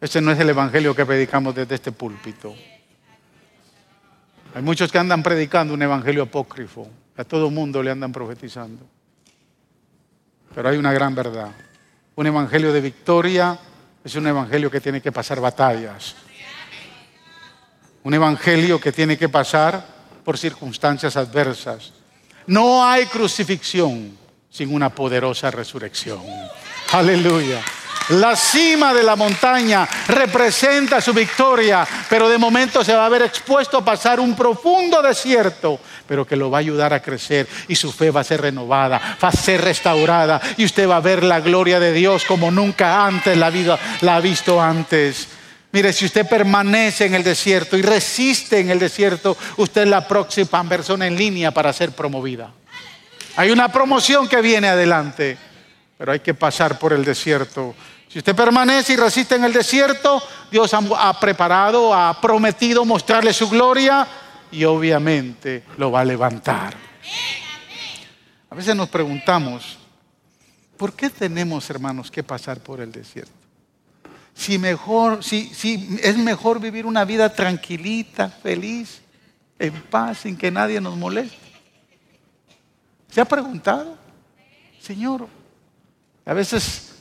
Este 0.00 0.20
no 0.20 0.30
es 0.30 0.38
el 0.38 0.50
evangelio 0.50 0.94
que 0.94 1.04
predicamos 1.04 1.54
desde 1.54 1.74
este 1.74 1.92
púlpito. 1.92 2.54
Hay 4.54 4.62
muchos 4.62 4.90
que 4.90 4.98
andan 4.98 5.22
predicando 5.22 5.74
un 5.74 5.82
evangelio 5.82 6.22
apócrifo. 6.22 6.88
A 7.16 7.24
todo 7.24 7.50
mundo 7.50 7.82
le 7.82 7.90
andan 7.90 8.12
profetizando. 8.12 8.86
Pero 10.54 10.68
hay 10.68 10.78
una 10.78 10.92
gran 10.92 11.14
verdad. 11.14 11.50
Un 12.14 12.26
evangelio 12.26 12.72
de 12.72 12.80
victoria 12.80 13.58
es 14.04 14.14
un 14.14 14.26
evangelio 14.26 14.70
que 14.70 14.80
tiene 14.80 15.02
que 15.02 15.12
pasar 15.12 15.40
batallas. 15.40 16.14
Un 18.04 18.14
evangelio 18.14 18.80
que 18.80 18.92
tiene 18.92 19.18
que 19.18 19.28
pasar 19.28 19.84
por 20.24 20.38
circunstancias 20.38 21.16
adversas. 21.16 21.92
No 22.46 22.84
hay 22.86 23.06
crucifixión 23.06 24.16
sin 24.50 24.74
una 24.74 24.90
poderosa 24.90 25.50
resurrección. 25.50 26.20
Aleluya. 26.92 27.62
La 28.10 28.34
cima 28.34 28.94
de 28.94 29.02
la 29.02 29.16
montaña 29.16 29.86
representa 30.06 30.98
su 30.98 31.12
victoria, 31.12 31.86
pero 32.08 32.26
de 32.26 32.38
momento 32.38 32.82
se 32.82 32.94
va 32.94 33.04
a 33.04 33.10
ver 33.10 33.20
expuesto 33.20 33.78
a 33.78 33.84
pasar 33.84 34.18
un 34.18 34.34
profundo 34.34 35.02
desierto, 35.02 35.78
pero 36.06 36.26
que 36.26 36.34
lo 36.34 36.50
va 36.50 36.56
a 36.56 36.60
ayudar 36.60 36.94
a 36.94 37.02
crecer 37.02 37.46
y 37.68 37.74
su 37.74 37.92
fe 37.92 38.10
va 38.10 38.22
a 38.22 38.24
ser 38.24 38.40
renovada, 38.40 39.18
va 39.22 39.28
a 39.28 39.32
ser 39.32 39.60
restaurada 39.60 40.40
y 40.56 40.64
usted 40.64 40.88
va 40.88 40.96
a 40.96 41.00
ver 41.00 41.22
la 41.22 41.40
gloria 41.40 41.78
de 41.78 41.92
Dios 41.92 42.24
como 42.24 42.50
nunca 42.50 43.04
antes 43.04 43.36
la 43.36 43.50
vida 43.50 43.78
la 44.00 44.16
ha 44.16 44.20
visto 44.20 44.58
antes. 44.58 45.28
Mire, 45.70 45.92
si 45.92 46.06
usted 46.06 46.26
permanece 46.26 47.04
en 47.04 47.14
el 47.14 47.22
desierto 47.22 47.76
y 47.76 47.82
resiste 47.82 48.58
en 48.58 48.70
el 48.70 48.78
desierto, 48.78 49.36
usted 49.58 49.82
es 49.82 49.88
la 49.88 50.08
próxima 50.08 50.64
persona 50.64 51.06
en 51.06 51.14
línea 51.14 51.50
para 51.50 51.74
ser 51.74 51.92
promovida. 51.92 52.50
Hay 53.38 53.50
una 53.50 53.72
promoción 53.72 54.28
que 54.28 54.42
viene 54.42 54.68
adelante, 54.68 55.38
pero 55.96 56.12
hay 56.12 56.20
que 56.20 56.34
pasar 56.34 56.78
por 56.78 56.92
el 56.92 57.04
desierto 57.04 57.74
si 58.08 58.18
usted 58.18 58.34
permanece 58.34 58.94
y 58.94 58.96
resiste 58.96 59.34
en 59.34 59.44
el 59.44 59.52
desierto, 59.52 60.22
Dios 60.50 60.72
ha, 60.72 61.20
preparado, 61.20 61.94
ha 61.94 62.18
prometido 62.18 62.86
mostrarle 62.86 63.34
su 63.34 63.50
gloria 63.50 64.06
y 64.50 64.64
obviamente 64.64 65.64
lo 65.76 65.90
va 65.90 66.00
a 66.00 66.04
levantar. 66.06 66.74
A 68.48 68.54
veces 68.54 68.74
nos 68.74 68.88
preguntamos, 68.88 69.76
¿por 70.78 70.94
qué 70.94 71.10
tenemos, 71.10 71.68
hermanos, 71.68 72.10
que 72.10 72.22
pasar 72.22 72.60
por 72.60 72.80
el 72.80 72.90
desierto? 72.90 73.32
Si, 74.34 74.54
es 76.02 76.16
mejor 76.16 76.60
vivir 76.60 76.86
una 76.86 77.04
vida 77.04 77.30
tranquilita, 77.34 78.30
feliz, 78.30 79.02
en 79.58 79.74
paz, 79.82 80.20
sin 80.20 80.38
que 80.38 80.50
nadie 80.50 80.80
nos 80.80 80.96
moleste. 80.96 81.47
¿Se 83.08 83.20
ha 83.20 83.24
preguntado? 83.24 83.96
Señor, 84.80 85.28
a 86.24 86.34
veces 86.34 86.94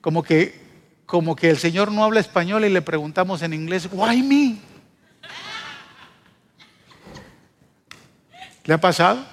como 0.00 0.22
que, 0.22 0.58
como 1.04 1.36
que 1.36 1.50
el 1.50 1.58
Señor 1.58 1.92
no 1.92 2.04
habla 2.04 2.20
español 2.20 2.64
y 2.64 2.70
le 2.70 2.82
preguntamos 2.82 3.42
en 3.42 3.52
inglés, 3.52 3.88
why 3.92 4.22
me? 4.22 4.58
¿Le 8.64 8.74
ha 8.74 8.80
pasado? 8.80 9.24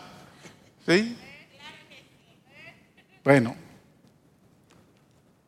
¿Sí? 0.85 1.15
Bueno, 3.23 3.55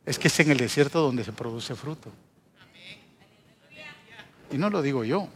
es 0.06 0.20
que 0.20 0.28
es 0.28 0.40
en 0.40 0.52
el 0.52 0.58
desierto 0.58 1.02
donde 1.02 1.24
se 1.24 1.32
produce 1.32 1.76
fruto. 1.76 2.12
Y 4.52 4.58
no 4.58 4.70
lo 4.70 4.82
digo 4.82 5.04
yo, 5.04 5.30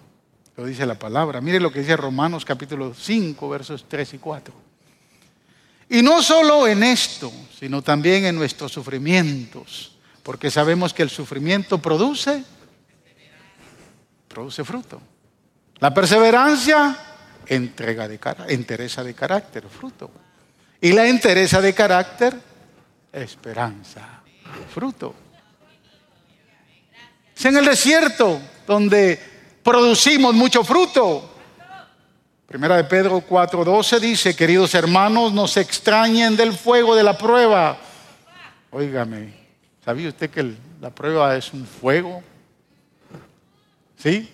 lo 0.56 0.66
dice 0.66 0.86
la 0.86 0.96
palabra. 0.96 1.42
Mire 1.42 1.60
lo 1.60 1.72
que 1.72 1.80
dice 1.80 1.98
Romanos 1.98 2.46
capítulo 2.46 2.94
5, 2.94 3.50
versos 3.50 3.86
3 3.88 4.14
y 4.14 4.18
4. 4.20 4.54
Y 5.90 6.02
no 6.02 6.22
solo 6.22 6.68
en 6.68 6.84
esto, 6.84 7.32
sino 7.60 7.82
también 7.82 8.26
en 8.26 8.36
nuestros 8.36 8.72
sufrimientos, 8.72 9.98
porque 10.22 10.50
sabemos 10.50 10.94
que 10.94 11.04
el 11.04 11.10
sufrimiento 11.10 11.78
produce, 11.80 12.44
produce 14.28 14.64
fruto. 14.64 15.02
La 15.80 15.94
perseverancia, 15.94 16.98
entrega 17.46 18.08
de 18.08 18.20
entereza 18.48 19.04
de 19.04 19.14
carácter, 19.14 19.68
fruto. 19.68 20.10
Y 20.80 20.92
la 20.94 21.08
entereza 21.08 21.62
de 21.62 21.74
carácter, 21.74 22.36
esperanza, 23.12 24.22
fruto. 24.74 25.14
Es 27.36 27.46
en 27.46 27.58
el 27.58 27.66
desierto 27.66 28.40
donde 28.66 29.33
producimos 29.64 30.34
mucho 30.34 30.64
fruto. 30.64 31.30
Primera 32.46 32.78
de 32.78 32.84
Pedro 32.84 33.24
4:12 33.28 34.00
dice, 34.00 34.36
queridos 34.36 34.76
hermanos, 34.76 35.34
no 35.34 35.48
se 35.48 35.62
extrañen 35.62 36.36
del 36.36 36.54
fuego 36.54 36.96
de 36.96 37.04
la 37.04 37.18
prueba. 37.18 37.78
Óigame, 38.70 39.34
¿sabía 39.84 40.10
usted 40.10 40.30
que 40.30 40.54
la 40.80 40.90
prueba 40.90 41.36
es 41.36 41.52
un 41.54 41.66
fuego? 41.66 42.22
¿Sí? 43.98 44.30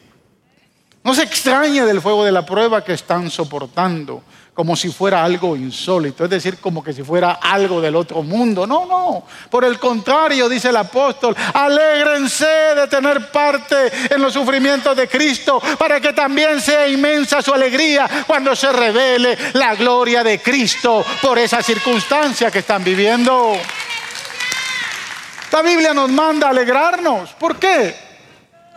No 1.03 1.13
se 1.13 1.24
extrañe 1.24 1.86
del 1.86 2.01
fuego 2.01 2.25
de 2.25 2.31
la 2.31 2.45
prueba 2.45 2.83
que 2.83 2.93
están 2.93 3.29
soportando 3.29 4.24
como 4.59 4.75
si 4.75 4.89
fuera 4.89 5.23
algo 5.23 5.55
insólito, 5.55 6.25
es 6.25 6.29
decir, 6.29 6.57
como 6.57 6.83
que 6.83 6.91
si 6.91 7.01
fuera 7.01 7.39
algo 7.41 7.79
del 7.79 7.95
otro 7.95 8.23
mundo. 8.23 8.67
No, 8.67 8.85
no. 8.85 9.23
Por 9.49 9.63
el 9.63 9.79
contrario, 9.79 10.49
dice 10.49 10.67
el 10.67 10.75
apóstol, 10.75 11.33
alégrense 11.53 12.75
de 12.75 12.87
tener 12.89 13.31
parte 13.31 13.89
en 14.13 14.21
los 14.21 14.33
sufrimientos 14.33 14.97
de 14.97 15.07
Cristo 15.07 15.61
para 15.77 16.01
que 16.01 16.11
también 16.11 16.59
sea 16.59 16.89
inmensa 16.89 17.41
su 17.41 17.53
alegría 17.53 18.25
cuando 18.27 18.53
se 18.53 18.69
revele 18.73 19.37
la 19.53 19.75
gloria 19.75 20.25
de 20.25 20.41
Cristo 20.41 21.05
por 21.21 21.39
esa 21.39 21.63
circunstancia 21.63 22.51
que 22.51 22.59
están 22.59 22.83
viviendo. 22.83 23.53
La 25.53 25.61
Biblia 25.61 25.93
nos 25.93 26.11
manda 26.11 26.47
a 26.47 26.49
alegrarnos. 26.49 27.29
¿Por 27.31 27.55
qué? 27.55 27.95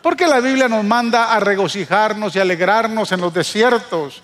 Porque 0.00 0.28
la 0.28 0.38
Biblia 0.38 0.68
nos 0.68 0.84
manda 0.84 1.34
a 1.34 1.40
regocijarnos 1.40 2.36
y 2.36 2.38
alegrarnos 2.38 3.10
en 3.10 3.20
los 3.20 3.34
desiertos 3.34 4.22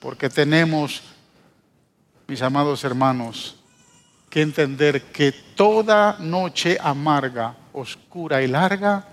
porque 0.00 0.28
tenemos, 0.28 1.02
mis 2.26 2.42
amados 2.42 2.84
hermanos, 2.84 3.56
que 4.30 4.42
entender 4.42 5.02
que 5.04 5.32
toda 5.32 6.16
noche 6.20 6.78
amarga, 6.80 7.54
oscura 7.72 8.42
y 8.42 8.48
larga 8.48 9.06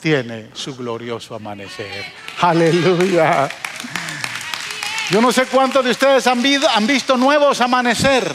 tiene 0.00 0.50
su 0.52 0.76
glorioso 0.76 1.34
amanecer. 1.34 2.04
Aleluya. 2.40 3.48
Yo 5.10 5.22
no 5.22 5.32
sé 5.32 5.46
cuántos 5.46 5.84
de 5.84 5.92
ustedes 5.92 6.26
han, 6.26 6.42
visto 6.86 7.16
nuevos 7.16 7.60
amanecer 7.62 8.30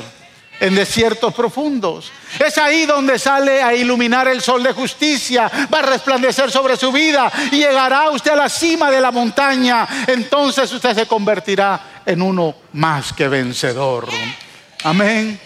en 0.60 0.74
desiertos 0.74 1.34
profundos. 1.34 2.12
Es 2.44 2.58
ahí 2.58 2.86
donde 2.88 3.20
sale 3.20 3.62
a 3.62 3.76
iluminar 3.76 4.28
el 4.28 4.42
sol 4.42 4.64
de 4.64 4.74
justicia, 4.74 5.52
va 5.72 5.80
a 5.80 5.84
resplandecer 5.84 6.50
sobre 6.50 6.76
su 6.76 6.92
vida 6.92 7.32
y 7.52 7.58
llegará 7.58 8.10
usted 8.10 8.32
a 8.32 8.36
la 8.36 8.50
cima 8.50 8.90
de 8.90 9.00
la 9.00 9.12
montaña. 9.12 9.88
Entonces 10.08 10.72
usted 10.72 10.96
se 10.96 11.06
convertirá 11.06 11.93
en 12.06 12.22
uno 12.22 12.56
más 12.74 13.14
que 13.14 13.28
vencedor. 13.28 14.08
Amén. 14.84 15.40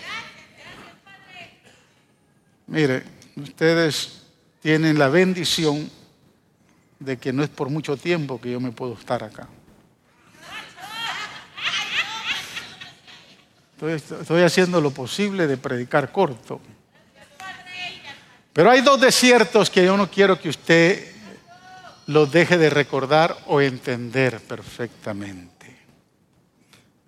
Mire, 2.67 3.03
ustedes 3.35 4.23
tienen 4.61 4.97
la 4.99 5.07
bendición 5.07 5.89
de 6.99 7.17
que 7.17 7.31
no 7.31 7.43
es 7.43 7.49
por 7.49 7.69
mucho 7.69 7.95
tiempo 7.95 8.41
que 8.41 8.51
yo 8.51 8.59
me 8.59 8.71
puedo 8.71 8.93
estar 8.93 9.23
acá. 9.23 9.47
Estoy, 13.79 14.41
haciendo 14.41 14.81
lo 14.81 14.89
posible 14.89 15.45
de 15.45 15.55
predicar 15.55 16.11
corto. 16.11 16.59
Pero 18.51 18.71
hay 18.71 18.81
dos 18.81 18.99
desiertos 18.99 19.69
que 19.69 19.85
yo 19.85 19.95
no 19.95 20.09
quiero 20.09 20.41
que 20.41 20.49
usted 20.49 21.11
los 22.07 22.31
deje 22.31 22.57
de 22.57 22.71
recordar 22.71 23.37
o 23.45 23.61
entender 23.61 24.39
perfectamente. 24.39 25.56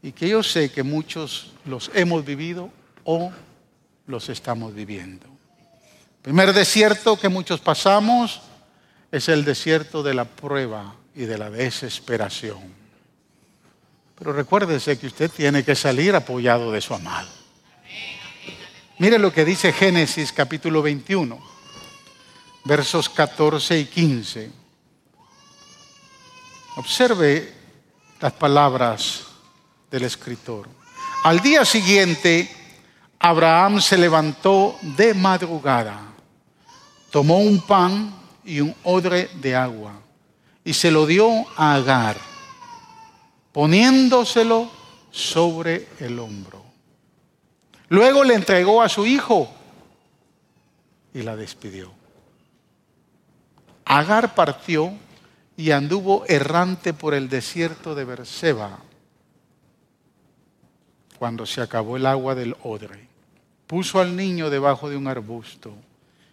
Y 0.01 0.11
que 0.11 0.29
yo 0.29 0.43
sé 0.43 0.71
que 0.71 0.83
muchos 0.83 1.51
los 1.65 1.91
hemos 1.93 2.23
vivido 2.23 2.71
o 3.03 3.31
los 4.07 4.29
estamos 4.29 4.73
viviendo. 4.73 5.25
El 5.27 6.21
primer 6.21 6.53
desierto 6.53 7.19
que 7.19 7.29
muchos 7.29 7.59
pasamos 7.59 8.41
es 9.11 9.29
el 9.29 9.43
desierto 9.43 10.03
de 10.03 10.13
la 10.13 10.25
prueba 10.25 10.95
y 11.15 11.25
de 11.25 11.37
la 11.37 11.49
desesperación. 11.49 12.79
Pero 14.17 14.33
recuérdese 14.33 14.99
que 14.99 15.07
usted 15.07 15.31
tiene 15.31 15.63
que 15.63 15.75
salir 15.75 16.13
apoyado 16.13 16.71
de 16.71 16.81
su 16.81 16.93
amado. 16.93 17.29
Mire 18.99 19.17
lo 19.17 19.31
que 19.31 19.45
dice 19.45 19.71
Génesis 19.71 20.33
capítulo 20.33 20.81
21, 20.81 21.39
versos 22.65 23.07
14 23.07 23.79
y 23.79 23.85
15. 23.85 24.51
Observe 26.75 27.53
las 28.19 28.33
palabras 28.33 29.28
del 29.89 30.03
escritor. 30.03 30.67
Al 31.23 31.39
día 31.39 31.65
siguiente, 31.65 32.49
Abraham 33.19 33.81
se 33.81 33.97
levantó 33.97 34.77
de 34.81 35.13
madrugada, 35.13 35.99
tomó 37.11 37.39
un 37.39 37.59
pan 37.61 38.13
y 38.43 38.61
un 38.61 38.73
odre 38.83 39.29
de 39.35 39.55
agua 39.55 39.93
y 40.63 40.73
se 40.73 40.91
lo 40.91 41.05
dio 41.05 41.29
a 41.57 41.75
Agar 41.75 42.29
poniéndoselo 43.51 44.69
sobre 45.11 45.87
el 45.99 46.19
hombro. 46.19 46.63
Luego 47.89 48.23
le 48.23 48.35
entregó 48.35 48.81
a 48.81 48.89
su 48.89 49.05
hijo 49.05 49.49
y 51.13 51.23
la 51.23 51.35
despidió. 51.35 51.91
Agar 53.85 54.35
partió 54.35 54.93
y 55.57 55.71
anduvo 55.71 56.23
errante 56.27 56.93
por 56.93 57.13
el 57.13 57.27
desierto 57.27 57.95
de 57.95 58.05
Berseba 58.05 58.79
cuando 61.19 61.45
se 61.45 61.61
acabó 61.61 61.97
el 61.97 62.05
agua 62.05 62.33
del 62.33 62.55
odre. 62.63 63.09
Puso 63.67 63.99
al 63.99 64.15
niño 64.15 64.49
debajo 64.49 64.89
de 64.89 64.95
un 64.95 65.05
arbusto 65.05 65.75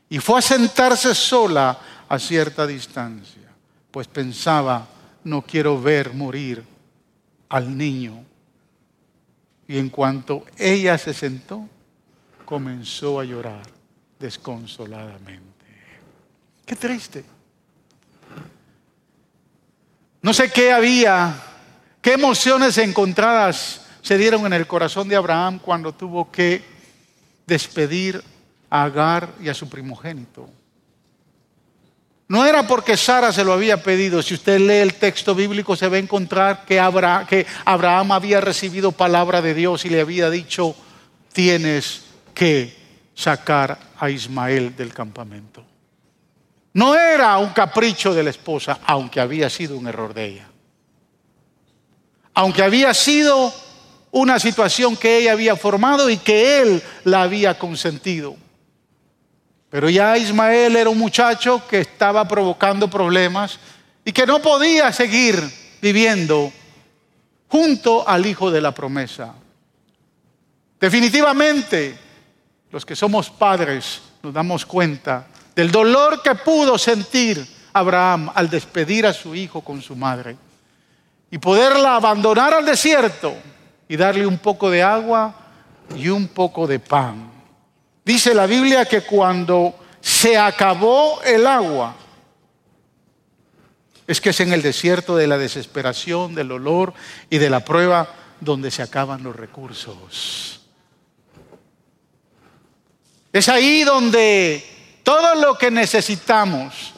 y 0.08 0.20
fue 0.20 0.38
a 0.38 0.42
sentarse 0.42 1.12
sola 1.12 1.76
a 2.08 2.18
cierta 2.20 2.64
distancia, 2.68 3.42
pues 3.90 4.06
pensaba, 4.06 4.86
no 5.24 5.42
quiero 5.42 5.82
ver 5.82 6.14
morir 6.14 6.62
al 7.48 7.76
niño. 7.76 8.24
Y 9.66 9.76
en 9.78 9.90
cuanto 9.90 10.44
ella 10.56 10.96
se 10.96 11.12
sentó, 11.12 11.68
comenzó 12.44 13.18
a 13.18 13.24
llorar 13.24 13.66
desconsoladamente. 14.20 15.66
Qué 16.64 16.76
triste. 16.76 17.24
No 20.22 20.32
sé 20.32 20.52
qué 20.52 20.72
había, 20.72 21.34
qué 22.00 22.12
emociones 22.12 22.78
encontradas 22.78 23.85
se 24.06 24.16
dieron 24.16 24.46
en 24.46 24.52
el 24.52 24.68
corazón 24.68 25.08
de 25.08 25.16
Abraham 25.16 25.58
cuando 25.58 25.92
tuvo 25.92 26.30
que 26.30 26.62
despedir 27.44 28.22
a 28.70 28.84
Agar 28.84 29.30
y 29.42 29.48
a 29.48 29.54
su 29.54 29.68
primogénito. 29.68 30.48
No 32.28 32.46
era 32.46 32.68
porque 32.68 32.96
Sara 32.96 33.32
se 33.32 33.42
lo 33.42 33.52
había 33.52 33.82
pedido. 33.82 34.22
Si 34.22 34.34
usted 34.34 34.60
lee 34.60 34.74
el 34.74 34.94
texto 34.94 35.34
bíblico 35.34 35.74
se 35.74 35.88
va 35.88 35.96
a 35.96 35.98
encontrar 35.98 36.64
que, 36.64 36.78
Abraham 36.78 38.12
había 38.12 38.40
recibido 38.40 38.92
palabra 38.92 39.42
de 39.42 39.54
Dios 39.54 39.84
y 39.84 39.88
le 39.88 40.02
había 40.02 40.30
dicho, 40.30 40.76
tienes 41.32 42.02
que 42.32 42.76
sacar 43.12 43.76
a 43.98 44.08
Ismael 44.08 44.76
del 44.76 44.94
campamento. 44.94 45.64
No 46.74 46.94
era 46.94 47.38
un 47.38 47.48
capricho 47.48 48.14
de 48.14 48.22
la 48.22 48.30
esposa, 48.30 48.78
aunque 48.86 49.18
había 49.18 49.50
sido 49.50 49.76
un 49.76 49.88
error 49.88 50.14
de 50.14 50.26
ella. 50.26 50.48
Aunque 52.34 52.62
había 52.62 52.94
sido 52.94 53.65
una 54.16 54.38
situación 54.38 54.96
que 54.96 55.18
ella 55.18 55.32
había 55.32 55.56
formado 55.56 56.08
y 56.08 56.16
que 56.16 56.62
él 56.62 56.82
la 57.04 57.22
había 57.22 57.58
consentido. 57.58 58.34
Pero 59.68 59.90
ya 59.90 60.16
Ismael 60.16 60.74
era 60.74 60.88
un 60.88 60.96
muchacho 60.96 61.62
que 61.68 61.80
estaba 61.80 62.26
provocando 62.26 62.88
problemas 62.88 63.58
y 64.06 64.12
que 64.12 64.24
no 64.24 64.40
podía 64.40 64.90
seguir 64.90 65.38
viviendo 65.82 66.50
junto 67.48 68.08
al 68.08 68.24
hijo 68.24 68.50
de 68.50 68.62
la 68.62 68.72
promesa. 68.72 69.34
Definitivamente, 70.80 71.98
los 72.70 72.86
que 72.86 72.96
somos 72.96 73.28
padres 73.28 74.00
nos 74.22 74.32
damos 74.32 74.64
cuenta 74.64 75.26
del 75.54 75.70
dolor 75.70 76.22
que 76.22 76.34
pudo 76.36 76.78
sentir 76.78 77.46
Abraham 77.74 78.30
al 78.34 78.48
despedir 78.48 79.06
a 79.06 79.12
su 79.12 79.34
hijo 79.34 79.60
con 79.60 79.82
su 79.82 79.94
madre 79.94 80.38
y 81.30 81.36
poderla 81.36 81.96
abandonar 81.96 82.54
al 82.54 82.64
desierto 82.64 83.36
y 83.88 83.96
darle 83.96 84.26
un 84.26 84.38
poco 84.38 84.70
de 84.70 84.82
agua 84.82 85.34
y 85.96 86.08
un 86.08 86.28
poco 86.28 86.66
de 86.66 86.78
pan. 86.78 87.30
Dice 88.04 88.34
la 88.34 88.46
Biblia 88.46 88.84
que 88.84 89.02
cuando 89.02 89.74
se 90.00 90.38
acabó 90.38 91.20
el 91.22 91.46
agua, 91.46 91.94
es 94.06 94.20
que 94.20 94.30
es 94.30 94.40
en 94.40 94.52
el 94.52 94.62
desierto 94.62 95.16
de 95.16 95.26
la 95.26 95.38
desesperación, 95.38 96.34
del 96.34 96.52
olor 96.52 96.94
y 97.28 97.38
de 97.38 97.50
la 97.50 97.64
prueba 97.64 98.08
donde 98.40 98.70
se 98.70 98.82
acaban 98.82 99.22
los 99.22 99.34
recursos. 99.34 100.60
Es 103.32 103.48
ahí 103.48 103.82
donde 103.82 104.64
todo 105.02 105.34
lo 105.34 105.58
que 105.58 105.70
necesitamos, 105.70 106.92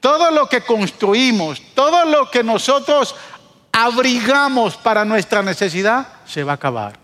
todo 0.00 0.30
lo 0.30 0.48
que 0.48 0.62
construimos, 0.62 1.60
todo 1.74 2.04
lo 2.06 2.30
que 2.30 2.42
nosotros 2.42 3.14
abrigamos 3.78 4.74
para 4.74 5.04
nuestra 5.04 5.42
necesidad, 5.42 6.06
se 6.24 6.42
va 6.42 6.52
a 6.52 6.54
acabar. 6.54 6.98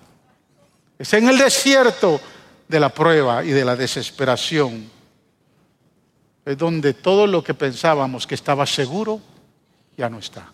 Es 0.98 1.12
en 1.12 1.28
el 1.28 1.36
desierto 1.36 2.18
de 2.66 2.80
la 2.80 2.88
prueba 2.88 3.44
y 3.44 3.48
de 3.48 3.62
la 3.62 3.76
desesperación. 3.76 4.90
Es 6.46 6.56
donde 6.56 6.94
todo 6.94 7.26
lo 7.26 7.44
que 7.44 7.52
pensábamos 7.52 8.26
que 8.26 8.34
estaba 8.34 8.64
seguro 8.64 9.20
ya 9.98 10.08
no 10.08 10.18
está. 10.18 10.50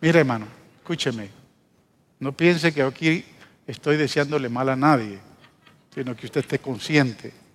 Mire 0.00 0.18
hermano, 0.18 0.48
escúcheme. 0.78 1.30
No 2.18 2.32
piense 2.32 2.74
que 2.74 2.82
aquí 2.82 3.24
estoy 3.64 3.96
deseándole 3.96 4.48
mal 4.48 4.70
a 4.70 4.76
nadie, 4.76 5.20
sino 5.94 6.16
que 6.16 6.26
usted 6.26 6.40
esté 6.40 6.58
consciente 6.58 7.45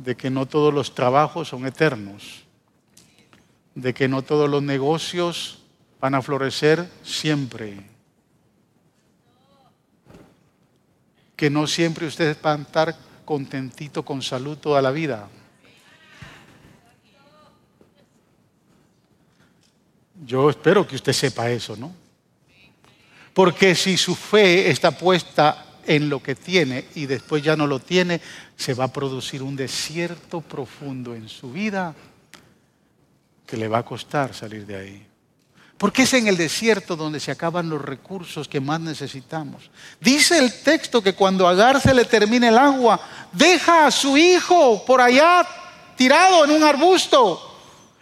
de 0.00 0.16
que 0.16 0.30
no 0.30 0.46
todos 0.46 0.72
los 0.72 0.94
trabajos 0.94 1.48
son 1.48 1.66
eternos, 1.66 2.44
de 3.74 3.94
que 3.94 4.08
no 4.08 4.22
todos 4.22 4.48
los 4.48 4.62
negocios 4.62 5.62
van 6.00 6.14
a 6.14 6.22
florecer 6.22 6.90
siempre. 7.02 7.90
que 11.40 11.48
no 11.48 11.66
siempre 11.66 12.06
ustedes 12.06 12.36
van 12.42 12.60
a 12.60 12.62
estar 12.64 12.96
contentito 13.24 14.04
con 14.04 14.20
salud 14.20 14.58
toda 14.58 14.82
la 14.82 14.90
vida. 14.90 15.26
Yo 20.22 20.50
espero 20.50 20.86
que 20.86 20.96
usted 20.96 21.14
sepa 21.14 21.50
eso, 21.50 21.78
¿no? 21.78 21.94
Porque 23.32 23.74
si 23.74 23.96
su 23.96 24.14
fe 24.14 24.70
está 24.70 24.90
puesta 24.90 25.64
en 25.86 26.08
lo 26.08 26.22
que 26.22 26.34
tiene 26.34 26.86
y 26.94 27.06
después 27.06 27.42
ya 27.42 27.56
no 27.56 27.66
lo 27.66 27.78
tiene, 27.78 28.20
se 28.56 28.74
va 28.74 28.84
a 28.84 28.92
producir 28.92 29.42
un 29.42 29.56
desierto 29.56 30.40
profundo 30.40 31.14
en 31.14 31.28
su 31.28 31.52
vida 31.52 31.94
que 33.46 33.56
le 33.56 33.68
va 33.68 33.78
a 33.78 33.84
costar 33.84 34.34
salir 34.34 34.64
de 34.66 34.76
ahí. 34.76 35.06
Porque 35.76 36.02
es 36.02 36.12
en 36.12 36.28
el 36.28 36.36
desierto 36.36 36.94
donde 36.94 37.20
se 37.20 37.30
acaban 37.30 37.70
los 37.70 37.80
recursos 37.80 38.46
que 38.46 38.60
más 38.60 38.80
necesitamos. 38.80 39.70
Dice 39.98 40.38
el 40.38 40.62
texto 40.62 41.02
que 41.02 41.14
cuando 41.14 41.48
Agar 41.48 41.80
se 41.80 41.94
le 41.94 42.04
termine 42.04 42.48
el 42.48 42.58
agua, 42.58 43.00
deja 43.32 43.86
a 43.86 43.90
su 43.90 44.16
hijo 44.16 44.84
por 44.84 45.00
allá 45.00 45.46
tirado 45.96 46.44
en 46.44 46.50
un 46.50 46.62
arbusto 46.62 47.50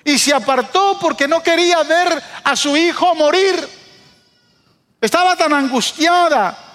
y 0.04 0.18
se 0.18 0.34
apartó 0.34 0.98
porque 1.00 1.28
no 1.28 1.42
quería 1.42 1.82
ver 1.84 2.22
a 2.42 2.56
su 2.56 2.76
hijo 2.76 3.14
morir. 3.14 3.68
Estaba 5.00 5.36
tan 5.36 5.52
angustiada 5.52 6.67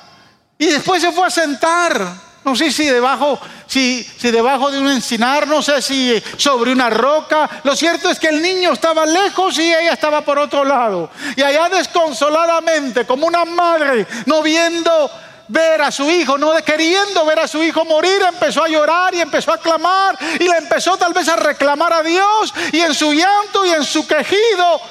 y 0.64 0.68
después 0.68 1.02
se 1.02 1.12
fue 1.12 1.28
a 1.28 1.30
sentar 1.30 2.14
No 2.46 2.56
sé 2.56 2.72
si 2.72 2.86
debajo, 2.86 3.40
si, 3.68 4.06
debajo 4.22 4.70
de 4.70 4.80
un 4.80 4.90
encinar, 4.90 5.48
no 5.48 5.62
sé 5.62 5.82
si 5.82 6.22
sobre 6.36 6.74
una 6.74 6.90
roca. 6.90 7.50
Lo 7.64 7.74
cierto 7.74 8.10
es 8.10 8.20
que 8.20 8.28
el 8.28 8.42
niño 8.42 8.74
estaba 8.74 9.06
lejos 9.06 9.58
y 9.60 9.74
ella 9.74 9.94
estaba 9.94 10.22
por 10.22 10.38
otro 10.40 10.66
lado. 10.66 11.10
Y 11.38 11.42
allá 11.42 11.70
desconsoladamente, 11.70 13.06
como 13.06 13.28
una 13.28 13.46
madre, 13.46 14.06
no 14.26 14.42
viendo 14.42 15.10
ver 15.48 15.82
a 15.82 15.92
su 15.92 16.10
hijo, 16.12 16.38
no 16.38 16.54
queriendo 16.66 17.26
ver 17.26 17.40
a 17.40 17.48
su 17.48 17.64
hijo 17.64 17.86
morir, 17.86 18.22
empezó 18.28 18.64
a 18.64 18.68
llorar 18.68 19.16
y 19.16 19.22
empezó 19.22 19.54
a 19.54 19.58
clamar 19.58 20.18
y 20.40 20.44
le 20.44 20.58
empezó 20.58 20.98
tal 20.98 21.14
vez 21.14 21.30
a 21.30 21.38
reclamar 21.38 21.94
a 21.94 22.04
Dios 22.04 22.54
y 22.74 22.80
en 22.82 22.94
su 22.94 23.14
llanto 23.14 23.66
y 23.66 23.70
en 23.70 23.84
su 23.84 24.06
quejido 24.06 24.82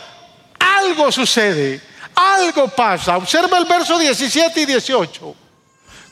algo 0.58 1.12
sucede, 1.12 1.82
algo 2.14 2.68
pasa. 2.68 3.16
Observa 3.16 3.58
el 3.58 3.64
verso 3.64 3.98
17 3.98 4.60
y 4.60 4.66
18. 4.66 5.41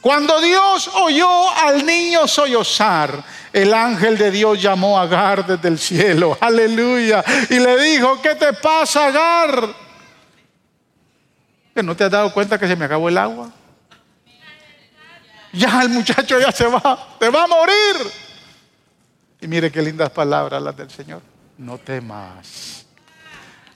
Cuando 0.00 0.40
Dios 0.40 0.90
oyó 0.94 1.50
al 1.50 1.84
niño 1.84 2.26
sollozar, 2.26 3.22
el 3.52 3.74
ángel 3.74 4.16
de 4.16 4.30
Dios 4.30 4.60
llamó 4.60 4.98
a 4.98 5.02
Agar 5.02 5.46
desde 5.46 5.68
el 5.68 5.78
cielo, 5.78 6.38
aleluya, 6.40 7.22
y 7.50 7.58
le 7.58 7.78
dijo, 7.82 8.20
¿qué 8.22 8.34
te 8.34 8.52
pasa, 8.54 9.06
Agar? 9.06 9.74
¿Que 11.74 11.82
no 11.82 11.94
te 11.94 12.04
has 12.04 12.10
dado 12.10 12.32
cuenta 12.32 12.58
que 12.58 12.66
se 12.66 12.76
me 12.76 12.86
acabó 12.86 13.08
el 13.08 13.18
agua? 13.18 13.50
Ya 15.52 15.82
el 15.82 15.90
muchacho 15.90 16.38
ya 16.38 16.52
se 16.52 16.66
va, 16.66 17.16
te 17.18 17.28
va 17.28 17.44
a 17.44 17.46
morir. 17.46 17.96
Y 19.40 19.48
mire 19.48 19.70
qué 19.70 19.82
lindas 19.82 20.10
palabras 20.10 20.62
las 20.62 20.76
del 20.76 20.90
Señor. 20.90 21.20
No 21.58 21.76
temas 21.78 22.79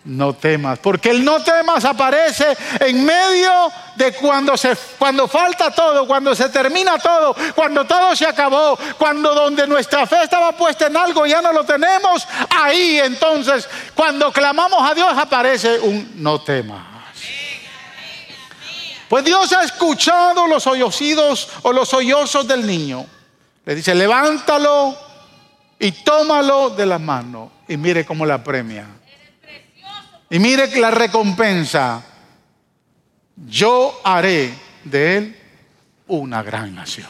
no 0.05 0.35
temas, 0.35 0.79
porque 0.81 1.11
el 1.11 1.25
no 1.25 1.43
temas 1.43 1.85
aparece 1.85 2.57
en 2.81 3.05
medio 3.05 3.73
de 3.97 4.13
cuando 4.13 4.57
se 4.57 4.77
cuando 4.99 5.27
falta 5.27 5.71
todo, 5.71 6.07
cuando 6.07 6.35
se 6.35 6.51
termina 6.51 6.99
todo, 6.99 7.35
cuando 7.55 7.87
todo 7.87 8.15
se 8.15 8.27
acabó, 8.27 8.79
cuando 8.99 9.35
donde 9.35 9.67
nuestra 9.67 10.07
fe 10.07 10.25
estaba 10.25 10.53
puesta 10.53 10.89
en 10.89 10.97
algo 10.97 11.25
ya 11.25 11.41
no 11.41 11.53
lo 11.53 11.65
tenemos, 11.65 12.27
ahí 12.51 13.01
entonces 13.03 13.69
cuando 13.95 14.31
clamamos 14.31 14.91
a 14.91 14.95
Dios 14.95 15.13
aparece 15.17 15.79
un 15.81 16.13
no 16.17 16.41
temas. 16.43 16.95
Pues 19.09 19.25
Dios 19.25 19.53
ha 19.53 19.63
escuchado 19.63 20.47
los 20.47 20.65
sollocidos 20.65 21.49
o 21.63 21.73
los 21.73 21.89
sollozos 21.89 22.49
del 22.49 22.67
niño. 22.67 23.07
Le 23.65 23.75
dice, 23.75 23.95
"Levántalo 23.95 24.97
y 25.79 25.93
tómalo 25.93 26.71
de 26.71 26.85
la 26.85 26.99
mano." 26.99 27.53
Y 27.69 27.77
mire 27.77 28.05
cómo 28.05 28.27
la 28.27 28.43
premia. 28.43 28.87
Y 30.35 30.41
mire 30.41 30.67
la 30.81 30.91
recompensa. 30.91 32.03
Yo 33.37 34.01
haré 34.03 34.53
de 34.83 35.17
él 35.17 35.41
una 36.09 36.43
gran 36.43 36.75
nación. 36.75 37.07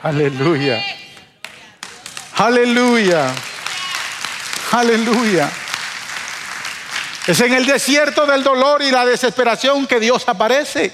Aleluya. 0.00 0.80
Aleluya. 2.36 3.34
Aleluya. 4.70 5.50
Es 7.26 7.40
en 7.40 7.52
el 7.52 7.66
desierto 7.66 8.24
del 8.26 8.44
dolor 8.44 8.80
y 8.80 8.92
la 8.92 9.04
desesperación 9.04 9.88
que 9.88 9.98
Dios 9.98 10.22
aparece. 10.28 10.92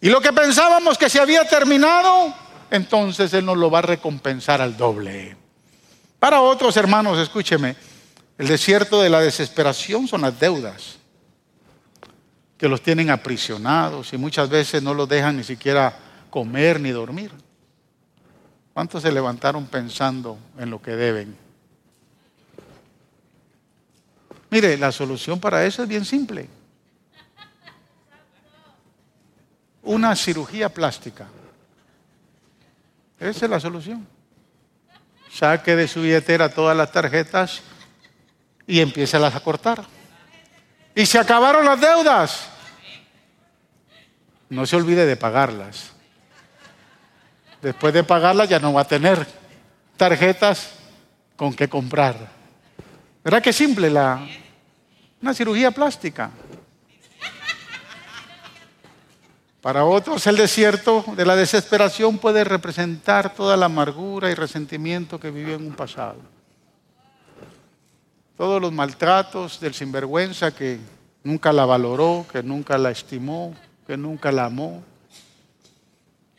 Y 0.00 0.08
lo 0.08 0.22
que 0.22 0.32
pensábamos 0.32 0.96
que 0.96 1.10
se 1.10 1.20
había 1.20 1.46
terminado, 1.46 2.32
entonces 2.70 3.34
Él 3.34 3.44
nos 3.44 3.58
lo 3.58 3.70
va 3.70 3.80
a 3.80 3.82
recompensar 3.82 4.62
al 4.62 4.78
doble. 4.78 5.36
Para 6.18 6.40
otros 6.40 6.74
hermanos, 6.78 7.18
escúcheme, 7.18 7.76
el 8.38 8.48
desierto 8.48 9.00
de 9.00 9.08
la 9.08 9.20
desesperación 9.20 10.06
son 10.06 10.22
las 10.22 10.38
deudas 10.38 10.98
que 12.58 12.68
los 12.68 12.82
tienen 12.82 13.10
aprisionados 13.10 14.12
y 14.12 14.18
muchas 14.18 14.48
veces 14.48 14.82
no 14.82 14.94
los 14.94 15.08
dejan 15.08 15.36
ni 15.36 15.44
siquiera 15.44 15.96
comer 16.30 16.80
ni 16.80 16.90
dormir. 16.90 17.32
¿Cuántos 18.74 19.02
se 19.02 19.12
levantaron 19.12 19.66
pensando 19.66 20.38
en 20.58 20.70
lo 20.70 20.82
que 20.82 20.92
deben? 20.92 21.36
Mire, 24.50 24.76
la 24.76 24.92
solución 24.92 25.40
para 25.40 25.64
eso 25.64 25.82
es 25.82 25.88
bien 25.88 26.04
simple. 26.04 26.48
Una 29.82 30.14
cirugía 30.14 30.68
plástica. 30.68 31.26
Esa 33.18 33.46
es 33.46 33.50
la 33.50 33.60
solución. 33.60 34.06
Saque 35.32 35.74
de 35.74 35.88
su 35.88 36.02
billetera 36.02 36.48
todas 36.48 36.76
las 36.76 36.92
tarjetas 36.92 37.62
y 38.66 38.80
empieza 38.80 39.24
a 39.24 39.40
cortar. 39.40 39.84
Y 40.94 41.06
se 41.06 41.18
acabaron 41.18 41.64
las 41.64 41.80
deudas. 41.80 42.48
No 44.48 44.66
se 44.66 44.76
olvide 44.76 45.06
de 45.06 45.16
pagarlas. 45.16 45.92
Después 47.62 47.92
de 47.92 48.04
pagarlas 48.04 48.48
ya 48.48 48.58
no 48.58 48.72
va 48.72 48.82
a 48.82 48.88
tener 48.88 49.26
tarjetas 49.96 50.72
con 51.36 51.54
que 51.54 51.68
comprar. 51.68 52.16
¿Verdad 53.24 53.42
que 53.42 53.52
simple 53.52 53.90
la 53.90 54.26
una 55.20 55.34
cirugía 55.34 55.70
plástica? 55.70 56.30
Para 59.60 59.84
otros 59.84 60.24
el 60.28 60.36
desierto 60.36 61.04
de 61.16 61.26
la 61.26 61.34
desesperación 61.34 62.18
puede 62.18 62.44
representar 62.44 63.34
toda 63.34 63.56
la 63.56 63.66
amargura 63.66 64.30
y 64.30 64.34
resentimiento 64.34 65.18
que 65.18 65.32
vivió 65.32 65.56
en 65.56 65.66
un 65.66 65.74
pasado 65.74 66.35
todos 68.36 68.60
los 68.60 68.72
maltratos 68.72 69.58
del 69.60 69.74
sinvergüenza 69.74 70.54
que 70.54 70.78
nunca 71.24 71.52
la 71.52 71.64
valoró, 71.64 72.26
que 72.30 72.42
nunca 72.42 72.76
la 72.76 72.90
estimó, 72.90 73.54
que 73.86 73.96
nunca 73.96 74.30
la 74.30 74.46
amó. 74.46 74.82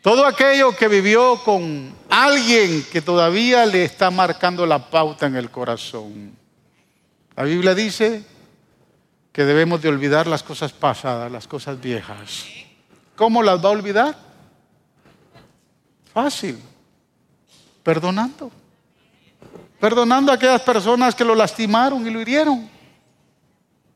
Todo 0.01 0.25
aquello 0.25 0.75
que 0.75 0.87
vivió 0.87 1.41
con 1.43 1.91
alguien 2.09 2.85
que 2.91 3.01
todavía 3.01 3.65
le 3.65 3.83
está 3.83 4.11
marcando 4.11 4.65
la 4.65 4.89
pauta 4.89 5.25
en 5.25 5.35
el 5.35 5.49
corazón. 5.49 6.33
La 7.35 7.43
Biblia 7.43 7.73
dice 7.73 8.23
que 9.31 9.43
debemos 9.43 9.81
de 9.81 9.89
olvidar 9.89 10.27
las 10.27 10.43
cosas 10.43 10.71
pasadas, 10.71 11.31
las 11.31 11.47
cosas 11.47 11.81
viejas. 11.81 12.45
¿Cómo 13.15 13.41
las 13.41 13.63
va 13.63 13.69
a 13.69 13.73
olvidar? 13.73 14.15
Fácil, 16.13 16.57
perdonando 17.83 18.51
perdonando 19.79 20.31
a 20.31 20.35
aquellas 20.35 20.61
personas 20.61 21.15
que 21.15 21.23
lo 21.23 21.35
lastimaron 21.35 22.05
y 22.05 22.09
lo 22.09 22.21
hirieron. 22.21 22.69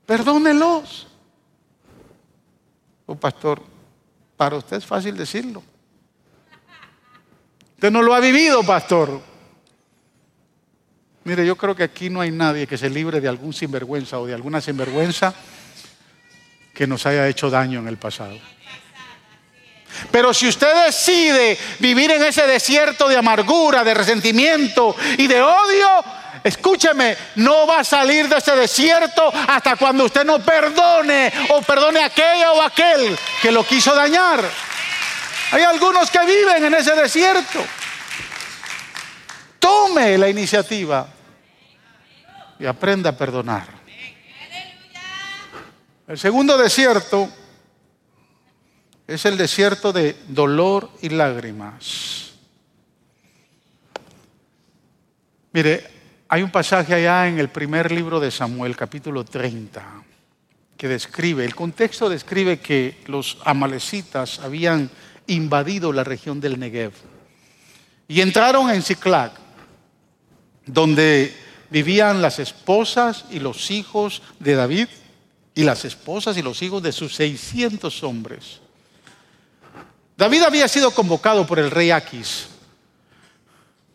Perdónelos. 0.05 1.07
Oh, 3.05 3.15
pastor, 3.15 3.61
para 4.37 4.55
usted 4.55 4.77
es 4.77 4.85
fácil 4.85 5.17
decirlo. 5.17 5.63
Usted 7.75 7.91
no 7.91 8.01
lo 8.01 8.13
ha 8.13 8.19
vivido, 8.19 8.63
pastor. 8.63 9.21
Mire, 11.23 11.45
yo 11.45 11.55
creo 11.55 11.75
que 11.75 11.83
aquí 11.83 12.09
no 12.09 12.21
hay 12.21 12.31
nadie 12.31 12.65
que 12.65 12.77
se 12.77 12.89
libre 12.89 13.21
de 13.21 13.27
algún 13.27 13.53
sinvergüenza 13.53 14.19
o 14.19 14.25
de 14.25 14.33
alguna 14.33 14.59
sinvergüenza 14.61 15.33
que 16.73 16.87
nos 16.87 17.05
haya 17.05 17.27
hecho 17.27 17.49
daño 17.49 17.79
en 17.79 17.87
el 17.87 17.97
pasado. 17.97 18.37
Pero 20.09 20.33
si 20.33 20.47
usted 20.47 20.85
decide 20.85 21.57
vivir 21.79 22.11
en 22.11 22.23
ese 22.23 22.45
desierto 22.47 23.07
de 23.07 23.17
amargura, 23.17 23.83
de 23.83 23.93
resentimiento 23.93 24.95
y 25.17 25.27
de 25.27 25.41
odio, 25.41 26.03
escúcheme, 26.43 27.17
no 27.35 27.67
va 27.67 27.79
a 27.79 27.83
salir 27.83 28.27
de 28.27 28.37
ese 28.37 28.55
desierto 28.55 29.31
hasta 29.47 29.75
cuando 29.75 30.05
usted 30.05 30.25
no 30.25 30.39
perdone 30.39 31.31
o 31.49 31.61
perdone 31.61 32.01
a 32.01 32.05
aquella 32.05 32.53
o 32.53 32.61
aquel 32.61 33.17
que 33.41 33.51
lo 33.51 33.63
quiso 33.63 33.93
dañar. 33.93 34.43
Hay 35.51 35.63
algunos 35.63 36.09
que 36.09 36.25
viven 36.25 36.65
en 36.65 36.73
ese 36.73 36.95
desierto. 36.95 37.63
Tome 39.59 40.17
la 40.17 40.29
iniciativa 40.29 41.07
y 42.57 42.65
aprenda 42.65 43.11
a 43.11 43.17
perdonar. 43.17 43.67
El 46.07 46.17
segundo 46.17 46.57
desierto 46.57 47.29
es 49.13 49.25
el 49.25 49.37
desierto 49.37 49.91
de 49.91 50.15
dolor 50.29 50.89
y 51.01 51.09
lágrimas. 51.09 52.31
Mire, 55.51 55.83
hay 56.29 56.41
un 56.43 56.49
pasaje 56.49 56.93
allá 56.93 57.27
en 57.27 57.37
el 57.37 57.49
primer 57.49 57.91
libro 57.91 58.21
de 58.21 58.31
Samuel, 58.31 58.77
capítulo 58.77 59.25
30, 59.25 59.85
que 60.77 60.87
describe, 60.87 61.43
el 61.43 61.53
contexto 61.53 62.07
describe 62.07 62.61
que 62.61 62.99
los 63.07 63.37
amalecitas 63.43 64.39
habían 64.39 64.89
invadido 65.27 65.91
la 65.91 66.05
región 66.05 66.39
del 66.39 66.57
Negev 66.57 66.93
y 68.07 68.21
entraron 68.21 68.69
en 68.69 68.81
Ziklag, 68.81 69.33
donde 70.65 71.35
vivían 71.69 72.21
las 72.21 72.39
esposas 72.39 73.25
y 73.29 73.39
los 73.39 73.71
hijos 73.71 74.21
de 74.39 74.55
David 74.55 74.87
y 75.53 75.63
las 75.63 75.83
esposas 75.83 76.37
y 76.37 76.41
los 76.41 76.61
hijos 76.61 76.81
de 76.81 76.93
sus 76.93 77.13
600 77.15 78.03
hombres. 78.03 78.60
David 80.21 80.43
había 80.43 80.67
sido 80.67 80.91
convocado 80.91 81.47
por 81.47 81.57
el 81.57 81.71
rey 81.71 81.89
Aquis 81.89 82.45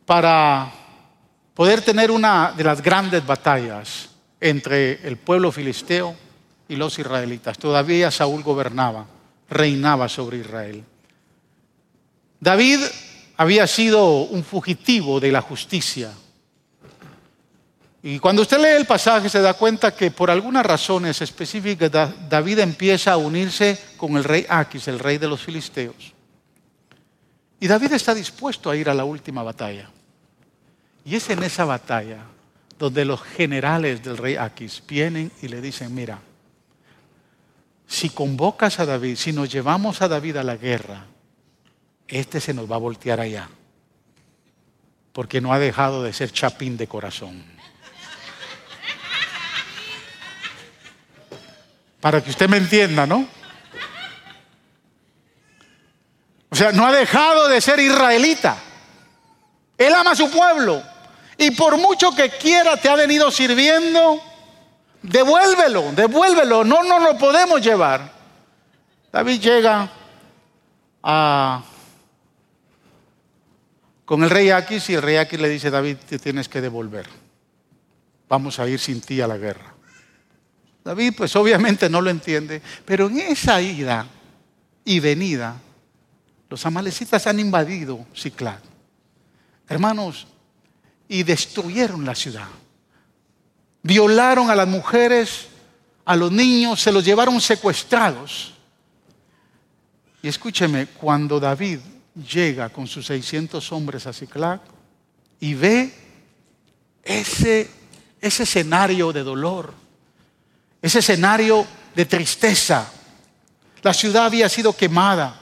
para 0.04 0.72
poder 1.54 1.82
tener 1.82 2.10
una 2.10 2.50
de 2.50 2.64
las 2.64 2.82
grandes 2.82 3.24
batallas 3.24 4.08
entre 4.40 5.06
el 5.06 5.18
pueblo 5.18 5.52
filisteo 5.52 6.16
y 6.68 6.74
los 6.74 6.98
israelitas. 6.98 7.56
Todavía 7.58 8.10
Saúl 8.10 8.42
gobernaba, 8.42 9.06
reinaba 9.48 10.08
sobre 10.08 10.38
Israel. 10.38 10.82
David 12.40 12.80
había 13.36 13.68
sido 13.68 14.22
un 14.22 14.42
fugitivo 14.42 15.20
de 15.20 15.30
la 15.30 15.42
justicia. 15.42 16.10
Y 18.08 18.20
cuando 18.20 18.42
usted 18.42 18.58
lee 18.58 18.76
el 18.76 18.86
pasaje 18.86 19.28
se 19.28 19.40
da 19.40 19.54
cuenta 19.54 19.92
que 19.92 20.12
por 20.12 20.30
algunas 20.30 20.64
razones 20.64 21.20
específicas 21.22 21.90
David 22.28 22.60
empieza 22.60 23.10
a 23.10 23.16
unirse 23.16 23.76
con 23.96 24.16
el 24.16 24.22
rey 24.22 24.46
Aquis, 24.48 24.86
el 24.86 25.00
rey 25.00 25.18
de 25.18 25.26
los 25.26 25.42
filisteos. 25.42 26.14
Y 27.58 27.66
David 27.66 27.94
está 27.94 28.14
dispuesto 28.14 28.70
a 28.70 28.76
ir 28.76 28.88
a 28.88 28.94
la 28.94 29.04
última 29.04 29.42
batalla. 29.42 29.90
Y 31.04 31.16
es 31.16 31.28
en 31.30 31.42
esa 31.42 31.64
batalla 31.64 32.18
donde 32.78 33.04
los 33.04 33.20
generales 33.22 34.04
del 34.04 34.18
rey 34.18 34.36
Aquis 34.36 34.84
vienen 34.86 35.32
y 35.42 35.48
le 35.48 35.60
dicen, 35.60 35.92
mira, 35.92 36.20
si 37.88 38.10
convocas 38.10 38.78
a 38.78 38.86
David, 38.86 39.16
si 39.16 39.32
nos 39.32 39.50
llevamos 39.50 40.00
a 40.00 40.06
David 40.06 40.36
a 40.36 40.44
la 40.44 40.56
guerra, 40.56 41.06
este 42.06 42.40
se 42.40 42.54
nos 42.54 42.70
va 42.70 42.76
a 42.76 42.78
voltear 42.78 43.18
allá, 43.18 43.48
porque 45.12 45.40
no 45.40 45.52
ha 45.52 45.58
dejado 45.58 46.04
de 46.04 46.12
ser 46.12 46.30
chapín 46.30 46.76
de 46.76 46.86
corazón. 46.86 47.55
Para 52.06 52.22
que 52.22 52.30
usted 52.30 52.48
me 52.48 52.58
entienda, 52.58 53.04
¿no? 53.04 53.26
O 56.48 56.54
sea, 56.54 56.70
no 56.70 56.86
ha 56.86 56.92
dejado 56.92 57.48
de 57.48 57.60
ser 57.60 57.80
israelita. 57.80 58.56
Él 59.76 59.92
ama 59.92 60.12
a 60.12 60.14
su 60.14 60.30
pueblo. 60.30 60.80
Y 61.36 61.50
por 61.50 61.76
mucho 61.76 62.14
que 62.14 62.30
quiera 62.30 62.76
te 62.76 62.88
ha 62.88 62.94
venido 62.94 63.28
sirviendo, 63.32 64.22
devuélvelo, 65.02 65.90
devuélvelo. 65.96 66.62
No, 66.62 66.84
no 66.84 67.00
lo 67.00 67.18
podemos 67.18 67.60
llevar. 67.60 68.08
David 69.10 69.40
llega 69.40 69.90
a, 71.02 71.64
con 74.04 74.22
el 74.22 74.30
rey 74.30 74.50
Aquis 74.50 74.90
y 74.90 74.94
el 74.94 75.02
rey 75.02 75.16
Aquis 75.16 75.40
le 75.40 75.48
dice, 75.48 75.72
David, 75.72 75.96
te 76.08 76.20
tienes 76.20 76.48
que 76.48 76.60
devolver. 76.60 77.08
Vamos 78.28 78.60
a 78.60 78.68
ir 78.68 78.78
sin 78.78 79.00
ti 79.00 79.20
a 79.20 79.26
la 79.26 79.38
guerra. 79.38 79.75
David 80.86 81.14
pues 81.16 81.34
obviamente 81.34 81.90
no 81.90 82.00
lo 82.00 82.10
entiende, 82.10 82.62
pero 82.84 83.08
en 83.08 83.18
esa 83.18 83.60
ida 83.60 84.06
y 84.84 85.00
venida, 85.00 85.60
los 86.48 86.64
amalecitas 86.64 87.26
han 87.26 87.40
invadido 87.40 88.06
Ciclad. 88.14 88.60
Hermanos, 89.68 90.28
y 91.08 91.24
destruyeron 91.24 92.04
la 92.04 92.14
ciudad. 92.14 92.46
Violaron 93.82 94.48
a 94.48 94.54
las 94.54 94.68
mujeres, 94.68 95.48
a 96.04 96.14
los 96.14 96.30
niños, 96.30 96.80
se 96.80 96.92
los 96.92 97.04
llevaron 97.04 97.40
secuestrados. 97.40 98.54
Y 100.22 100.28
escúcheme, 100.28 100.86
cuando 100.86 101.40
David 101.40 101.80
llega 102.14 102.68
con 102.68 102.86
sus 102.86 103.06
600 103.06 103.72
hombres 103.72 104.06
a 104.06 104.12
Ciclac 104.12 104.60
y 105.40 105.54
ve 105.54 105.92
ese, 107.02 107.68
ese 108.20 108.44
escenario 108.44 109.12
de 109.12 109.24
dolor, 109.24 109.85
ese 110.80 110.98
escenario 111.00 111.66
de 111.94 112.04
tristeza. 112.04 112.90
La 113.82 113.94
ciudad 113.94 114.26
había 114.26 114.48
sido 114.48 114.72
quemada. 114.74 115.40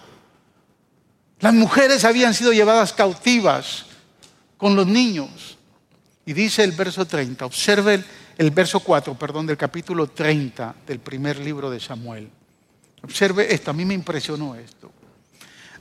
Las 1.41 1.55
mujeres 1.55 2.05
habían 2.05 2.35
sido 2.35 2.53
llevadas 2.53 2.93
cautivas 2.93 3.87
con 4.57 4.77
los 4.77 4.87
niños. 4.87 5.59
Y 6.27 6.33
dice 6.33 6.65
el 6.65 6.73
verso 6.73 7.07
30, 7.07 7.45
observe 7.45 8.03
el, 8.39 8.51
verso 8.51 8.81
4, 8.81 9.15
perdón, 9.19 9.47
del 9.47 9.57
capítulo 9.57 10.07
30 10.07 10.75
del 10.87 11.01
primer 11.01 11.39
libro 11.39 11.71
de 11.71 11.81
Samuel. 11.81 12.31
Observe 13.03 13.53
esto, 13.53 13.71
a 13.71 13.75
mí 13.75 13.85
me 13.85 13.93
impresionó 13.93 14.55
esto. 14.55 14.91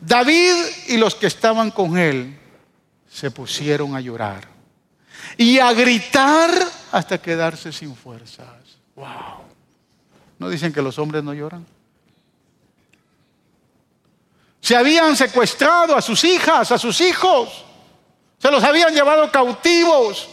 David 0.01 0.55
y 0.89 0.97
los 0.97 1.15
que 1.15 1.27
estaban 1.27 1.71
con 1.71 1.97
él 1.97 2.37
se 3.09 3.31
pusieron 3.31 3.95
a 3.95 4.01
llorar 4.01 4.45
y 5.37 5.59
a 5.59 5.71
gritar 5.71 6.51
hasta 6.91 7.21
quedarse 7.21 7.71
sin 7.71 7.95
fuerzas. 7.95 8.62
Wow. 8.95 9.43
¿No 10.39 10.49
dicen 10.49 10.73
que 10.73 10.81
los 10.81 10.97
hombres 10.99 11.23
no 11.23 11.33
lloran? 11.33 11.65
Se 14.61 14.75
habían 14.75 15.15
secuestrado 15.15 15.95
a 15.95 16.01
sus 16.01 16.23
hijas, 16.23 16.71
a 16.71 16.77
sus 16.77 17.01
hijos. 17.01 17.65
Se 18.39 18.49
los 18.49 18.63
habían 18.63 18.93
llevado 18.93 19.31
cautivos. 19.31 20.29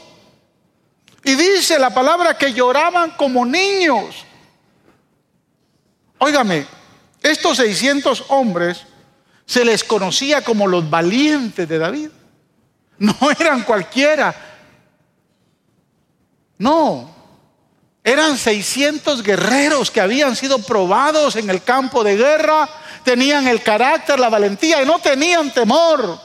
Y 1.24 1.34
dice 1.34 1.78
la 1.78 1.92
palabra 1.92 2.36
que 2.36 2.52
lloraban 2.52 3.12
como 3.12 3.44
niños. 3.44 4.24
Óigame, 6.18 6.66
estos 7.22 7.56
600 7.56 8.26
hombres 8.28 8.86
se 9.46 9.64
les 9.64 9.82
conocía 9.82 10.42
como 10.42 10.66
los 10.66 10.88
valientes 10.88 11.68
de 11.68 11.78
David. 11.78 12.10
No 12.98 13.16
eran 13.38 13.62
cualquiera. 13.62 14.34
No, 16.58 17.19
eran 18.10 18.36
600 18.36 19.22
guerreros 19.22 19.90
que 19.90 20.00
habían 20.00 20.36
sido 20.36 20.58
probados 20.58 21.36
en 21.36 21.48
el 21.50 21.62
campo 21.62 22.02
de 22.04 22.16
guerra, 22.16 22.68
tenían 23.04 23.46
el 23.48 23.62
carácter, 23.62 24.18
la 24.18 24.28
valentía 24.28 24.82
y 24.82 24.86
no 24.86 24.98
tenían 24.98 25.52
temor. 25.52 26.18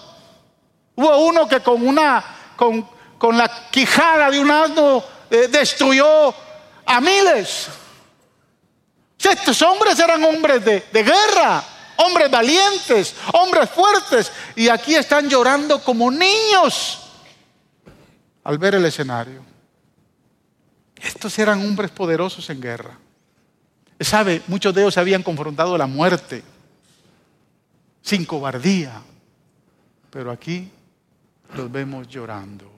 Hubo 0.95 1.17
uno 1.19 1.47
que 1.47 1.59
con 1.61 1.85
una 1.85 2.23
con, 2.55 2.87
la 3.37 3.69
quijada 3.71 4.29
de 4.29 4.39
un 4.39 4.51
asno 4.51 5.03
eh, 5.29 5.47
destruyó 5.47 6.33
a 6.85 7.01
miles. 7.01 7.67
Estos 9.17 9.61
hombres 9.63 9.97
eran 9.97 10.23
hombres 10.23 10.63
de, 10.63 10.83
de 10.91 11.03
guerra, 11.03 11.63
hombres 11.95 12.29
valientes, 12.29 13.15
hombres 13.33 13.69
fuertes, 13.71 14.31
y 14.55 14.69
aquí 14.69 14.95
están 14.95 15.27
llorando 15.27 15.83
como 15.83 16.11
niños 16.11 16.99
al 18.45 18.59
ver 18.59 18.75
el 18.75 18.85
escenario. 18.85 19.54
Estos 20.95 21.37
eran 21.39 21.59
hombres 21.65 21.91
poderosos 21.91 22.49
en 22.49 22.61
guerra. 22.61 22.97
¿Sabe? 23.99 24.41
Muchos 24.47 24.73
de 24.73 24.81
ellos 24.81 24.97
habían 24.97 25.23
confrontado 25.23 25.77
la 25.77 25.87
muerte 25.87 26.43
sin 28.01 28.25
cobardía. 28.25 29.01
Pero 30.09 30.31
aquí 30.31 30.71
los 31.55 31.71
vemos 31.71 32.07
llorando. 32.07 32.71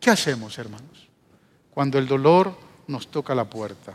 ¿Qué 0.00 0.10
hacemos, 0.10 0.56
hermanos? 0.58 1.08
Cuando 1.70 1.98
el 1.98 2.06
dolor 2.06 2.56
nos 2.86 3.08
toca 3.08 3.34
la 3.34 3.44
puerta. 3.44 3.92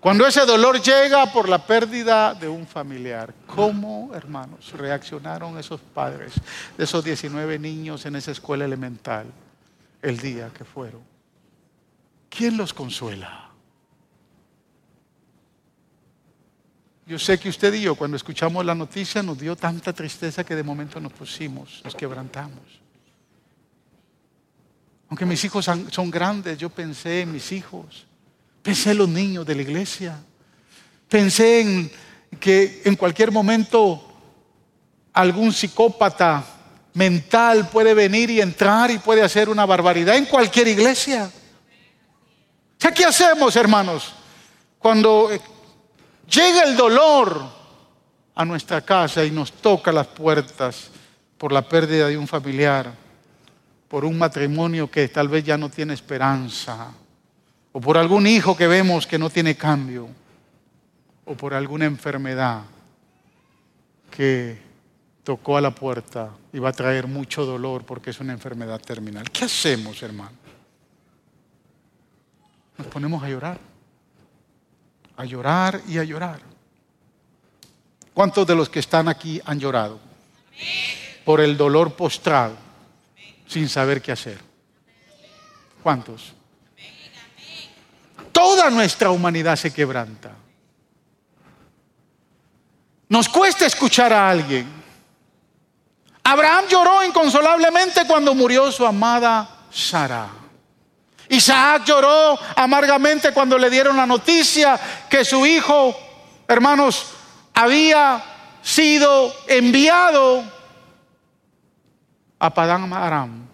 Cuando 0.00 0.26
ese 0.26 0.44
dolor 0.44 0.82
llega 0.82 1.32
por 1.32 1.48
la 1.48 1.64
pérdida 1.64 2.34
de 2.34 2.48
un 2.48 2.66
familiar, 2.66 3.32
¿cómo, 3.46 4.10
hermanos, 4.14 4.72
reaccionaron 4.72 5.56
esos 5.58 5.80
padres 5.80 6.32
de 6.76 6.82
esos 6.82 7.04
19 7.04 7.56
niños 7.60 8.04
en 8.04 8.16
esa 8.16 8.32
escuela 8.32 8.64
elemental? 8.64 9.26
El 10.02 10.18
día 10.18 10.50
que 10.50 10.64
fueron. 10.64 11.00
¿Quién 12.28 12.56
los 12.56 12.74
consuela? 12.74 13.50
Yo 17.06 17.18
sé 17.18 17.38
que 17.38 17.48
usted 17.48 17.74
y 17.74 17.82
yo 17.82 17.94
cuando 17.94 18.16
escuchamos 18.16 18.64
la 18.64 18.74
noticia 18.74 19.22
nos 19.22 19.38
dio 19.38 19.56
tanta 19.56 19.92
tristeza 19.92 20.44
que 20.44 20.54
de 20.54 20.62
momento 20.62 21.00
nos 21.00 21.12
pusimos, 21.12 21.80
nos 21.84 21.94
quebrantamos. 21.94 22.80
Aunque 25.08 25.26
mis 25.26 25.44
hijos 25.44 25.68
son 25.90 26.10
grandes, 26.10 26.56
yo 26.56 26.70
pensé 26.70 27.20
en 27.20 27.32
mis 27.32 27.52
hijos, 27.52 28.06
pensé 28.62 28.92
en 28.92 28.98
los 28.98 29.08
niños 29.08 29.44
de 29.44 29.54
la 29.54 29.62
iglesia, 29.62 30.18
pensé 31.08 31.60
en 31.60 31.92
que 32.40 32.82
en 32.84 32.96
cualquier 32.96 33.30
momento 33.30 34.08
algún 35.12 35.52
psicópata 35.52 36.42
mental 36.94 37.68
puede 37.68 37.94
venir 37.94 38.30
y 38.30 38.40
entrar 38.40 38.90
y 38.90 38.98
puede 38.98 39.22
hacer 39.22 39.48
una 39.48 39.66
barbaridad 39.66 40.16
en 40.16 40.26
cualquier 40.26 40.68
iglesia. 40.68 41.30
¿qué 42.94 43.04
hacemos, 43.04 43.54
hermanos? 43.56 44.12
Cuando 44.78 45.30
eh, 45.32 45.40
llega 46.28 46.64
el 46.64 46.76
dolor 46.76 47.40
a 48.34 48.44
nuestra 48.44 48.80
casa 48.80 49.24
y 49.24 49.30
nos 49.30 49.52
toca 49.52 49.92
las 49.92 50.08
puertas 50.08 50.90
por 51.38 51.52
la 51.52 51.62
pérdida 51.62 52.08
de 52.08 52.18
un 52.18 52.26
familiar, 52.26 52.92
por 53.88 54.04
un 54.04 54.18
matrimonio 54.18 54.90
que 54.90 55.08
tal 55.08 55.28
vez 55.28 55.44
ya 55.44 55.56
no 55.56 55.68
tiene 55.68 55.94
esperanza, 55.94 56.92
o 57.72 57.80
por 57.80 57.96
algún 57.96 58.26
hijo 58.26 58.56
que 58.56 58.66
vemos 58.66 59.06
que 59.06 59.18
no 59.18 59.30
tiene 59.30 59.54
cambio, 59.56 60.08
o 61.24 61.34
por 61.34 61.54
alguna 61.54 61.84
enfermedad 61.84 62.62
que 64.10 64.71
tocó 65.24 65.56
a 65.56 65.60
la 65.60 65.70
puerta 65.70 66.30
y 66.52 66.58
va 66.58 66.70
a 66.70 66.72
traer 66.72 67.06
mucho 67.06 67.44
dolor 67.44 67.84
porque 67.84 68.10
es 68.10 68.20
una 68.20 68.32
enfermedad 68.32 68.80
terminal. 68.80 69.30
¿Qué 69.30 69.44
hacemos, 69.44 70.02
hermano? 70.02 70.32
Nos 72.78 72.86
ponemos 72.88 73.22
a 73.22 73.28
llorar, 73.28 73.58
a 75.16 75.24
llorar 75.24 75.80
y 75.86 75.98
a 75.98 76.04
llorar. 76.04 76.40
¿Cuántos 78.12 78.46
de 78.46 78.54
los 78.54 78.68
que 78.68 78.80
están 78.80 79.08
aquí 79.08 79.40
han 79.44 79.58
llorado? 79.58 80.00
Por 81.24 81.40
el 81.40 81.56
dolor 81.56 81.94
postrado, 81.94 82.56
sin 83.46 83.68
saber 83.68 84.02
qué 84.02 84.12
hacer. 84.12 84.38
¿Cuántos? 85.82 86.32
Toda 88.32 88.70
nuestra 88.70 89.10
humanidad 89.10 89.56
se 89.56 89.72
quebranta. 89.72 90.32
Nos 93.08 93.28
cuesta 93.28 93.66
escuchar 93.66 94.12
a 94.12 94.30
alguien. 94.30 94.81
Abraham 96.24 96.64
lloró 96.68 97.04
inconsolablemente 97.04 98.06
cuando 98.06 98.34
murió 98.34 98.70
su 98.70 98.86
amada 98.86 99.48
Sara. 99.70 100.28
Isaac 101.28 101.84
lloró 101.86 102.38
amargamente 102.56 103.32
cuando 103.32 103.58
le 103.58 103.70
dieron 103.70 103.96
la 103.96 104.06
noticia 104.06 104.78
que 105.08 105.24
su 105.24 105.46
hijo, 105.46 105.96
hermanos, 106.46 107.06
había 107.54 108.22
sido 108.62 109.34
enviado 109.48 110.44
a 112.38 112.52
Padán 112.52 112.92
Aram 112.92 113.46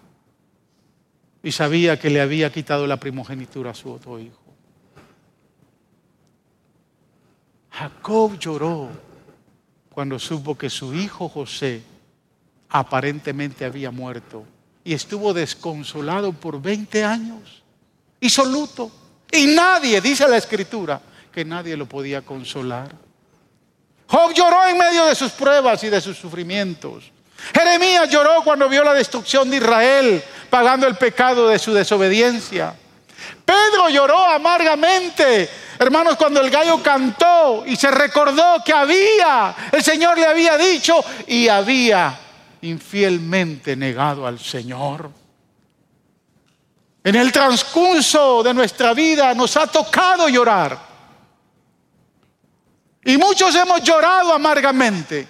y 1.41 1.51
sabía 1.51 1.97
que 1.97 2.09
le 2.09 2.21
había 2.21 2.51
quitado 2.51 2.85
la 2.85 2.97
primogenitura 2.97 3.71
a 3.71 3.75
su 3.75 3.91
otro 3.91 4.19
hijo. 4.19 4.37
Jacob 7.71 8.37
lloró 8.37 8.89
cuando 9.89 10.19
supo 10.19 10.57
que 10.57 10.69
su 10.69 10.93
hijo 10.93 11.29
José 11.29 11.81
aparentemente 12.69 13.65
había 13.65 13.91
muerto 13.91 14.45
y 14.83 14.93
estuvo 14.93 15.33
desconsolado 15.33 16.33
por 16.33 16.61
20 16.61 17.03
años. 17.03 17.63
Hizo 18.19 18.45
luto. 18.45 18.91
Y 19.31 19.45
nadie, 19.47 20.01
dice 20.01 20.27
la 20.27 20.37
escritura, 20.37 20.99
que 21.31 21.45
nadie 21.45 21.77
lo 21.77 21.85
podía 21.85 22.23
consolar. 22.23 22.89
Job 24.07 24.33
lloró 24.33 24.65
en 24.67 24.77
medio 24.77 25.05
de 25.05 25.13
sus 25.13 25.31
pruebas 25.33 25.83
y 25.83 25.89
de 25.89 26.01
sus 26.01 26.17
sufrimientos. 26.17 27.11
Jeremías 27.53 28.09
lloró 28.09 28.41
cuando 28.43 28.67
vio 28.67 28.83
la 28.83 28.93
destrucción 28.93 29.49
de 29.49 29.57
Israel, 29.57 30.23
pagando 30.49 30.87
el 30.87 30.95
pecado 30.95 31.47
de 31.49 31.59
su 31.59 31.73
desobediencia. 31.73 32.73
Pedro 33.45 33.89
lloró 33.89 34.17
amargamente, 34.25 35.47
hermanos, 35.77 36.15
cuando 36.15 36.41
el 36.41 36.49
gallo 36.49 36.81
cantó 36.81 37.63
y 37.65 37.75
se 37.75 37.91
recordó 37.91 38.63
que 38.65 38.73
había, 38.73 39.55
el 39.71 39.83
Señor 39.83 40.17
le 40.17 40.25
había 40.25 40.57
dicho 40.57 41.03
y 41.27 41.47
había 41.47 42.17
infielmente 42.61 43.75
negado 43.75 44.25
al 44.25 44.39
Señor. 44.39 45.11
En 47.03 47.15
el 47.15 47.31
transcurso 47.31 48.43
de 48.43 48.53
nuestra 48.53 48.93
vida 48.93 49.33
nos 49.33 49.55
ha 49.57 49.67
tocado 49.67 50.27
llorar. 50.27 50.89
Y 53.05 53.17
muchos 53.17 53.55
hemos 53.55 53.81
llorado 53.81 54.33
amargamente 54.33 55.27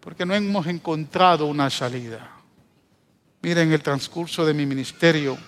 porque 0.00 0.24
no 0.24 0.34
hemos 0.34 0.66
encontrado 0.66 1.46
una 1.46 1.70
salida. 1.70 2.30
Miren, 3.42 3.68
en 3.68 3.74
el 3.74 3.82
transcurso 3.82 4.44
de 4.44 4.54
mi 4.54 4.66
ministerio 4.66 5.38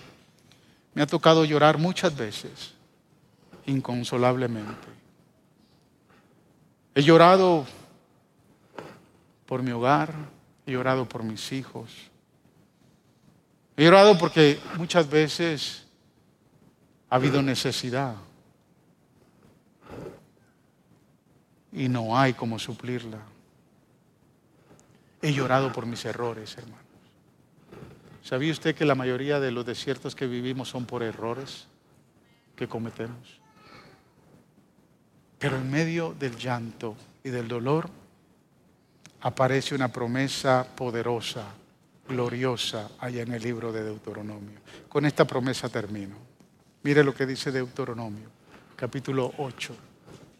me 0.93 1.01
ha 1.01 1.07
tocado 1.07 1.45
llorar 1.45 1.77
muchas 1.77 2.15
veces, 2.15 2.73
inconsolablemente. 3.65 4.87
He 6.93 7.01
llorado 7.01 7.65
por 9.45 9.63
mi 9.63 9.71
hogar, 9.71 10.13
he 10.71 10.73
llorado 10.73 11.07
por 11.07 11.23
mis 11.23 11.51
hijos. 11.51 11.91
He 13.75 13.83
llorado 13.83 14.17
porque 14.17 14.57
muchas 14.77 15.09
veces 15.09 15.85
ha 17.09 17.15
habido 17.15 17.41
necesidad 17.41 18.15
y 21.73 21.89
no 21.89 22.17
hay 22.17 22.33
como 22.33 22.57
suplirla. 22.57 23.19
He 25.21 25.33
llorado 25.33 25.73
por 25.73 25.85
mis 25.85 26.05
errores, 26.05 26.57
hermanos. 26.57 26.79
¿Sabía 28.23 28.53
usted 28.53 28.73
que 28.73 28.85
la 28.85 28.95
mayoría 28.95 29.39
de 29.39 29.51
los 29.51 29.65
desiertos 29.65 30.15
que 30.15 30.25
vivimos 30.25 30.69
son 30.69 30.85
por 30.85 31.03
errores 31.03 31.67
que 32.55 32.67
cometemos? 32.67 33.41
Pero 35.37 35.57
en 35.57 35.69
medio 35.69 36.15
del 36.17 36.37
llanto 36.37 36.95
y 37.23 37.29
del 37.29 37.47
dolor 37.47 37.89
aparece 39.21 39.75
una 39.75 39.87
promesa 39.87 40.65
poderosa, 40.75 41.45
gloriosa, 42.07 42.89
allá 42.99 43.21
en 43.21 43.33
el 43.33 43.43
libro 43.43 43.71
de 43.71 43.83
Deuteronomio. 43.83 44.59
Con 44.89 45.05
esta 45.05 45.25
promesa 45.25 45.69
termino. 45.69 46.15
Mire 46.83 47.03
lo 47.03 47.13
que 47.13 47.25
dice 47.25 47.51
Deuteronomio, 47.51 48.29
capítulo 48.75 49.33
8 49.37 49.75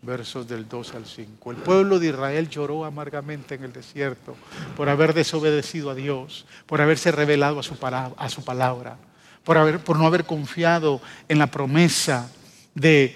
versos 0.02 0.48
del 0.48 0.68
2 0.68 0.96
al 0.96 1.06
5. 1.06 1.52
El 1.52 1.58
pueblo 1.58 2.00
de 2.00 2.08
Israel 2.08 2.50
lloró 2.50 2.86
amargamente 2.86 3.56
en 3.56 3.64
el 3.64 3.74
desierto 3.74 4.36
por 4.76 4.90
haber 4.90 5.14
desobedecido 5.14 5.92
a 5.92 5.96
Dios, 5.96 6.46
por 6.66 6.82
haberse 6.82 7.12
revelado 7.12 7.60
a 7.60 7.64
su, 7.64 7.78
palabra, 7.78 8.98
por, 9.44 9.80
por 9.82 9.98
no 9.98 10.08
haber 10.08 10.26
confiado 10.26 11.02
en 11.30 11.38
la 11.38 11.48
promesa 11.48 12.32
de, 12.74 13.16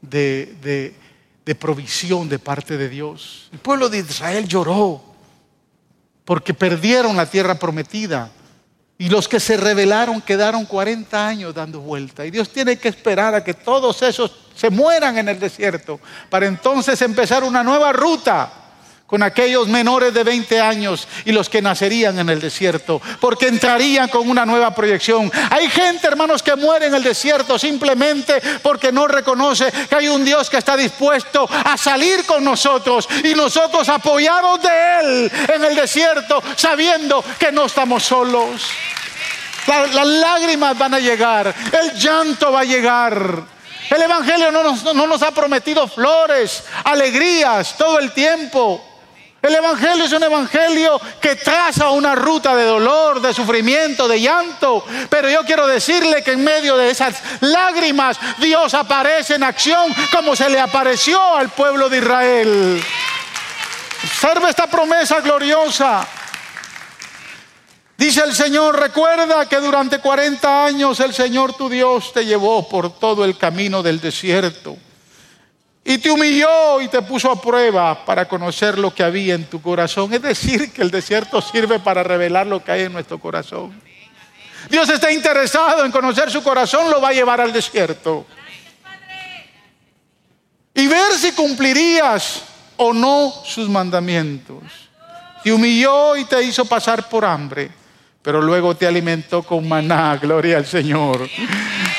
de, 0.00 0.56
de 0.62 0.94
provisión 1.54 2.28
de 2.28 2.38
parte 2.38 2.78
de 2.78 2.88
Dios. 2.88 3.48
El 3.52 3.58
pueblo 3.58 3.90
de 3.90 3.98
Israel 3.98 4.48
lloró 4.48 5.02
porque 6.24 6.54
perdieron 6.54 7.16
la 7.16 7.26
tierra 7.26 7.58
prometida. 7.58 8.30
Y 8.96 9.08
los 9.08 9.28
que 9.28 9.40
se 9.40 9.56
rebelaron 9.56 10.22
quedaron 10.22 10.64
40 10.64 11.26
años 11.26 11.54
dando 11.54 11.80
vuelta. 11.80 12.24
Y 12.24 12.30
Dios 12.30 12.48
tiene 12.48 12.78
que 12.78 12.88
esperar 12.88 13.34
a 13.34 13.44
que 13.44 13.52
todos 13.52 14.00
esos 14.02 14.32
se 14.54 14.70
mueran 14.70 15.18
en 15.18 15.28
el 15.28 15.40
desierto, 15.40 16.00
para 16.30 16.46
entonces 16.46 17.02
empezar 17.02 17.42
una 17.42 17.64
nueva 17.64 17.92
ruta 17.92 18.63
con 19.14 19.22
aquellos 19.22 19.68
menores 19.68 20.12
de 20.12 20.24
20 20.24 20.60
años 20.60 21.06
y 21.24 21.30
los 21.30 21.48
que 21.48 21.62
nacerían 21.62 22.18
en 22.18 22.30
el 22.30 22.40
desierto, 22.40 23.00
porque 23.20 23.46
entrarían 23.46 24.08
con 24.08 24.28
una 24.28 24.44
nueva 24.44 24.74
proyección. 24.74 25.30
Hay 25.50 25.68
gente, 25.68 26.08
hermanos, 26.08 26.42
que 26.42 26.56
muere 26.56 26.86
en 26.86 26.94
el 26.96 27.04
desierto 27.04 27.56
simplemente 27.56 28.42
porque 28.60 28.90
no 28.90 29.06
reconoce 29.06 29.70
que 29.88 29.94
hay 29.94 30.08
un 30.08 30.24
Dios 30.24 30.50
que 30.50 30.56
está 30.56 30.76
dispuesto 30.76 31.48
a 31.48 31.76
salir 31.76 32.26
con 32.26 32.42
nosotros 32.42 33.08
y 33.22 33.36
nosotros 33.36 33.88
apoyados 33.88 34.60
de 34.60 34.70
Él 35.00 35.32
en 35.54 35.64
el 35.64 35.76
desierto, 35.76 36.42
sabiendo 36.56 37.24
que 37.38 37.52
no 37.52 37.66
estamos 37.66 38.02
solos. 38.02 38.66
las 39.68 40.06
lágrimas 40.08 40.76
van 40.76 40.94
a 40.94 40.98
llegar, 40.98 41.54
el 41.80 41.92
llanto 42.00 42.50
va 42.50 42.62
a 42.62 42.64
llegar. 42.64 43.44
El 43.90 44.02
Evangelio 44.02 44.50
no 44.50 44.64
nos, 44.64 44.82
no 44.92 45.06
nos 45.06 45.22
ha 45.22 45.30
prometido 45.30 45.86
flores, 45.86 46.64
alegrías 46.82 47.76
todo 47.78 48.00
el 48.00 48.10
tiempo. 48.10 48.93
El 49.44 49.54
Evangelio 49.54 50.06
es 50.06 50.12
un 50.12 50.22
Evangelio 50.22 50.98
que 51.20 51.36
traza 51.36 51.90
una 51.90 52.14
ruta 52.14 52.56
de 52.56 52.64
dolor, 52.64 53.20
de 53.20 53.34
sufrimiento, 53.34 54.08
de 54.08 54.18
llanto. 54.18 54.82
Pero 55.10 55.28
yo 55.28 55.44
quiero 55.44 55.66
decirle 55.66 56.24
que 56.24 56.32
en 56.32 56.42
medio 56.42 56.78
de 56.78 56.88
esas 56.88 57.22
lágrimas 57.40 58.18
Dios 58.38 58.72
aparece 58.72 59.34
en 59.34 59.42
acción 59.42 59.94
como 60.10 60.34
se 60.34 60.48
le 60.48 60.58
apareció 60.58 61.36
al 61.36 61.50
pueblo 61.50 61.90
de 61.90 61.98
Israel. 61.98 62.82
Observe 64.02 64.48
esta 64.48 64.66
promesa 64.66 65.20
gloriosa. 65.20 66.08
Dice 67.98 68.22
el 68.24 68.34
Señor, 68.34 68.80
recuerda 68.80 69.46
que 69.46 69.56
durante 69.56 69.98
40 69.98 70.64
años 70.64 71.00
el 71.00 71.12
Señor 71.12 71.52
tu 71.52 71.68
Dios 71.68 72.14
te 72.14 72.24
llevó 72.24 72.66
por 72.66 72.98
todo 72.98 73.26
el 73.26 73.36
camino 73.36 73.82
del 73.82 74.00
desierto 74.00 74.78
y 75.84 75.98
te 75.98 76.10
humilló 76.10 76.80
y 76.80 76.88
te 76.88 77.02
puso 77.02 77.30
a 77.30 77.40
prueba 77.40 78.04
para 78.06 78.26
conocer 78.26 78.78
lo 78.78 78.94
que 78.94 79.02
había 79.02 79.34
en 79.34 79.44
tu 79.44 79.60
corazón. 79.60 80.14
Es 80.14 80.22
decir, 80.22 80.72
que 80.72 80.80
el 80.80 80.90
desierto 80.90 81.42
sirve 81.42 81.78
para 81.78 82.02
revelar 82.02 82.46
lo 82.46 82.64
que 82.64 82.72
hay 82.72 82.82
en 82.82 82.92
nuestro 82.92 83.18
corazón. 83.18 83.82
Dios 84.70 84.88
está 84.88 85.12
interesado 85.12 85.84
en 85.84 85.92
conocer 85.92 86.30
su 86.30 86.42
corazón, 86.42 86.90
lo 86.90 87.02
va 87.02 87.10
a 87.10 87.12
llevar 87.12 87.42
al 87.42 87.52
desierto. 87.52 88.26
Y 90.72 90.86
ver 90.86 91.12
si 91.12 91.32
cumplirías 91.32 92.42
o 92.78 92.94
no 92.94 93.32
sus 93.44 93.68
mandamientos. 93.68 94.62
Te 95.42 95.52
humilló 95.52 96.16
y 96.16 96.24
te 96.24 96.42
hizo 96.42 96.64
pasar 96.64 97.06
por 97.10 97.26
hambre 97.26 97.83
pero 98.24 98.40
luego 98.40 98.74
te 98.74 98.86
alimentó 98.86 99.42
con 99.42 99.68
maná, 99.68 100.16
gloria 100.20 100.56
al 100.56 100.66
Señor. 100.66 101.28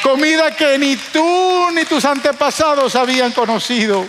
Comida 0.02 0.56
que 0.56 0.78
ni 0.80 0.96
tú 0.96 1.70
ni 1.72 1.86
tus 1.86 2.04
antepasados 2.04 2.96
habían 2.96 3.32
conocido. 3.32 4.06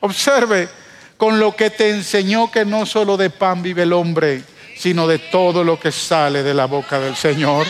Observe, 0.00 0.68
con 1.16 1.40
lo 1.40 1.56
que 1.56 1.70
te 1.70 1.88
enseñó 1.88 2.50
que 2.50 2.66
no 2.66 2.84
solo 2.84 3.16
de 3.16 3.30
pan 3.30 3.62
vive 3.62 3.84
el 3.84 3.92
hombre, 3.94 4.44
sino 4.76 5.06
de 5.06 5.18
todo 5.18 5.64
lo 5.64 5.80
que 5.80 5.90
sale 5.90 6.42
de 6.42 6.52
la 6.52 6.66
boca 6.66 7.00
del 7.00 7.16
Señor. 7.16 7.66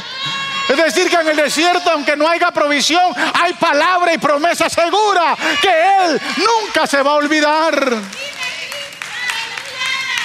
Es 0.69 0.77
decir, 0.77 1.09
que 1.09 1.17
en 1.17 1.29
el 1.29 1.37
desierto, 1.37 1.91
aunque 1.91 2.17
no 2.17 2.29
haya 2.29 2.51
provisión, 2.51 3.13
hay 3.35 3.53
palabra 3.55 4.13
y 4.15 4.19
promesa 4.19 4.69
segura 4.69 5.37
que 5.61 5.69
Él 5.69 6.21
nunca 6.39 6.89
se 6.89 7.03
va 7.03 7.13
a 7.13 7.15
olvidar. 7.15 7.99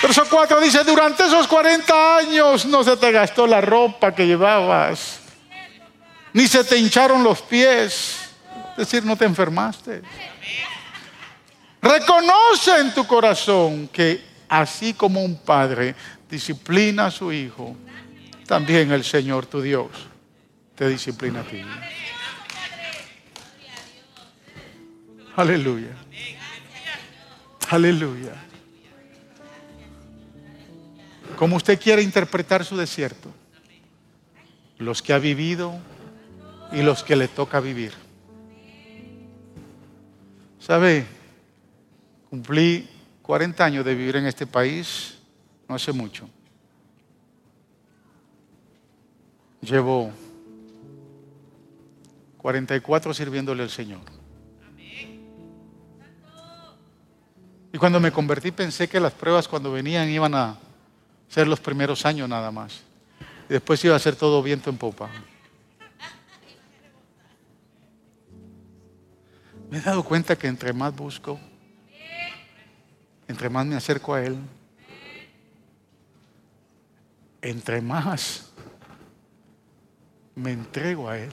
Verso 0.05 0.23
4 0.29 0.61
dice, 0.61 0.83
durante 0.83 1.25
esos 1.25 1.47
40 1.47 2.17
años 2.17 2.67
no 2.67 2.83
se 2.83 2.95
te 2.95 3.11
gastó 3.11 3.47
la 3.47 3.59
ropa 3.59 4.13
que 4.13 4.27
llevabas, 4.27 5.19
ni 6.31 6.47
se 6.47 6.63
te 6.63 6.77
hincharon 6.77 7.23
los 7.23 7.41
pies, 7.41 8.29
es 8.73 8.77
decir, 8.77 9.03
no 9.03 9.17
te 9.17 9.25
enfermaste. 9.25 10.03
Reconoce 11.81 12.81
en 12.81 12.93
tu 12.93 13.07
corazón 13.07 13.87
que 13.87 14.23
así 14.47 14.93
como 14.93 15.23
un 15.23 15.39
padre 15.39 15.95
disciplina 16.29 17.07
a 17.07 17.11
su 17.11 17.33
hijo, 17.33 17.75
también 18.45 18.91
el 18.91 19.03
Señor 19.03 19.47
tu 19.47 19.59
Dios 19.59 19.89
te 20.75 20.87
disciplina 20.87 21.39
a 21.39 21.43
ti. 21.45 21.63
Aleluya. 25.35 25.95
Aleluya. 27.71 28.45
¿Cómo 31.38 31.57
usted 31.57 31.79
quiere 31.79 32.01
interpretar 32.01 32.63
su 32.63 32.77
desierto? 32.77 33.29
Los 34.77 35.01
que 35.01 35.13
ha 35.13 35.19
vivido 35.19 35.73
y 36.71 36.81
los 36.81 37.03
que 37.03 37.15
le 37.15 37.27
toca 37.27 37.59
vivir. 37.59 37.93
¿Sabe? 40.59 41.05
Cumplí 42.29 42.88
40 43.21 43.65
años 43.65 43.86
de 43.86 43.95
vivir 43.95 44.15
en 44.15 44.25
este 44.25 44.47
país, 44.47 45.17
no 45.67 45.75
hace 45.75 45.91
mucho. 45.91 46.29
Llevo 49.61 50.11
44 52.38 53.13
sirviéndole 53.13 53.63
al 53.63 53.69
Señor. 53.69 54.01
Y 57.73 57.77
cuando 57.77 57.99
me 57.99 58.11
convertí 58.11 58.51
pensé 58.51 58.88
que 58.88 58.99
las 59.01 59.11
pruebas 59.11 59.47
cuando 59.47 59.71
venían 59.71 60.07
iban 60.09 60.33
a 60.33 60.57
ser 61.30 61.47
los 61.47 61.59
primeros 61.59 62.05
años 62.05 62.30
nada 62.30 62.51
más. 62.51 62.82
Y 63.49 63.53
después 63.53 63.84
iba 63.86 63.95
a 63.95 63.99
ser 63.99 64.15
todo 64.15 64.41
viento 64.41 64.69
en 64.69 64.78
popa. 64.78 65.09
Me 69.69 69.78
he 69.78 69.82
dado 69.82 70.03
cuenta 70.03 70.38
que 70.38 70.47
entre 70.47 70.73
más 70.73 70.95
busco, 70.95 71.39
entre 73.28 73.49
más 73.49 73.65
me 73.65 73.76
acerco 73.76 74.13
a 74.13 74.23
Él, 74.23 74.38
entre 77.41 77.82
más 77.82 78.51
me 80.36 80.51
entrego 80.51 81.09
a 81.09 81.17
Él, 81.17 81.32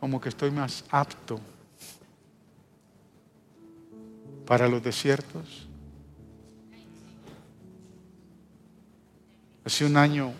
como 0.00 0.20
que 0.20 0.28
estoy 0.28 0.50
más 0.50 0.84
apto 0.90 1.40
para 4.46 4.68
los 4.68 4.82
desiertos. 4.82 5.68
Hace 9.64 9.86
un 9.86 9.96
año, 9.96 10.32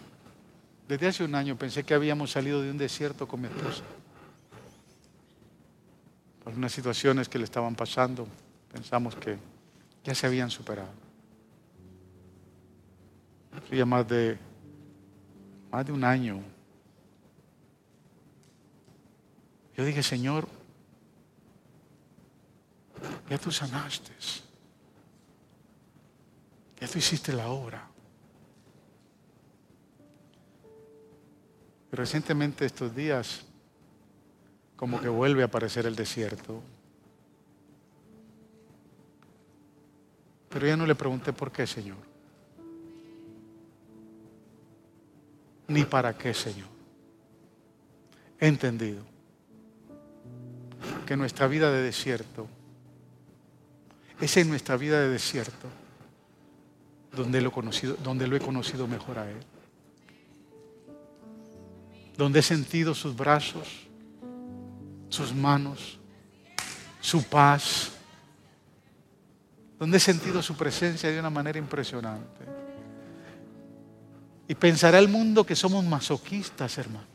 desde 0.87 1.09
hace 1.09 1.25
un 1.25 1.35
año 1.35 1.57
pensé 1.57 1.83
que 1.83 1.95
habíamos 1.95 2.33
salido 2.33 2.61
de 2.61 2.71
un 2.71 2.77
desierto 2.77 3.27
con 3.27 3.41
mi 3.41 3.49
esposa. 3.49 3.83
Por 6.43 6.53
unas 6.53 6.73
situaciones 6.73 7.29
que 7.29 7.39
le 7.39 7.45
estaban 7.45 7.75
pasando, 7.75 8.29
pensamos 8.71 9.15
que 9.15 9.39
ya 10.05 10.15
se 10.15 10.27
habían 10.27 10.51
superado. 10.51 10.91
Hacía 13.57 13.87
más 13.87 14.07
de, 14.07 14.37
más 15.73 15.87
de 15.87 15.93
un 15.93 16.05
año. 16.05 16.43
Yo 19.75 19.87
dije, 19.87 20.03
Señor, 20.03 20.47
ya 23.31 23.39
tú 23.39 23.51
sanaste. 23.51 24.13
Ya 26.79 26.87
tú 26.87 26.99
hiciste 26.99 27.33
la 27.33 27.49
obra. 27.49 27.94
Recientemente 31.95 32.67
estos 32.67 32.95
días, 32.95 33.45
como 34.77 35.01
que 35.01 35.09
vuelve 35.09 35.43
a 35.43 35.47
aparecer 35.47 35.87
el 35.87 35.95
desierto. 35.95 36.61
Pero 40.49 40.67
ya 40.67 40.77
no 40.77 40.87
le 40.87 40.95
pregunté 40.95 41.33
por 41.33 41.53
qué, 41.53 41.67
Señor. 41.67 41.99
Ni 45.69 45.85
para 45.85 46.17
qué, 46.19 46.35
Señor. 46.35 46.69
He 48.41 48.49
entendido 48.49 49.03
que 51.07 51.17
nuestra 51.17 51.47
vida 51.47 51.71
de 51.71 51.83
desierto 51.83 52.49
es 54.21 54.37
en 54.37 54.49
nuestra 54.49 54.77
vida 54.77 55.01
de 55.01 55.09
desierto 55.09 55.69
donde 57.13 57.41
lo, 57.41 57.53
conocido, 57.53 57.97
donde 58.03 58.27
lo 58.27 58.37
he 58.37 58.41
conocido 58.41 58.87
mejor 58.89 59.19
a 59.19 59.31
Él. 59.31 59.54
Donde 62.17 62.41
he 62.41 62.43
sentido 62.43 62.95
sus 62.95 63.15
brazos, 63.17 63.69
sus 65.09 65.35
manos, 65.35 65.99
su 67.01 67.23
paz. 67.25 67.93
Donde 69.79 69.97
he 69.97 70.01
sentido 70.01 70.43
su 70.43 70.57
presencia 70.57 71.11
de 71.11 71.19
una 71.19 71.31
manera 71.31 71.59
impresionante. 71.59 72.45
Y 74.47 74.55
pensará 74.55 74.99
el 74.99 75.09
mundo 75.09 75.45
que 75.45 75.57
somos 75.57 75.85
masoquistas, 75.85 76.77
hermanos. 76.79 77.09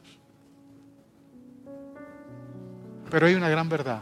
Pero 3.10 3.28
hay 3.28 3.36
una 3.36 3.50
gran 3.50 3.70
verdad. 3.70 4.02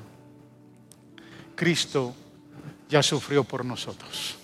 Cristo 1.55 2.13
ya 2.89 3.01
sufrió 3.01 3.43
por 3.43 3.65
nosotros. 3.65 4.37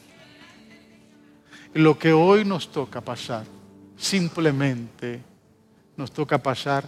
Lo 1.74 1.98
que 1.98 2.14
hoy 2.14 2.46
nos 2.46 2.72
toca 2.72 3.02
pasar, 3.02 3.46
simplemente 3.98 5.22
nos 5.98 6.12
toca 6.12 6.38
pasar 6.38 6.86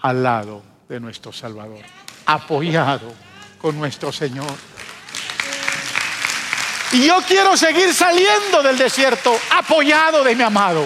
al 0.00 0.22
lado 0.22 0.62
de 0.88 1.00
nuestro 1.00 1.32
Salvador, 1.32 1.84
apoyado 2.26 3.12
con 3.58 3.78
nuestro 3.78 4.12
Señor. 4.12 4.52
Y 6.92 7.06
yo 7.06 7.16
quiero 7.26 7.56
seguir 7.56 7.94
saliendo 7.94 8.62
del 8.62 8.76
desierto 8.76 9.34
apoyado 9.50 10.22
de 10.22 10.36
mi 10.36 10.42
amado, 10.42 10.84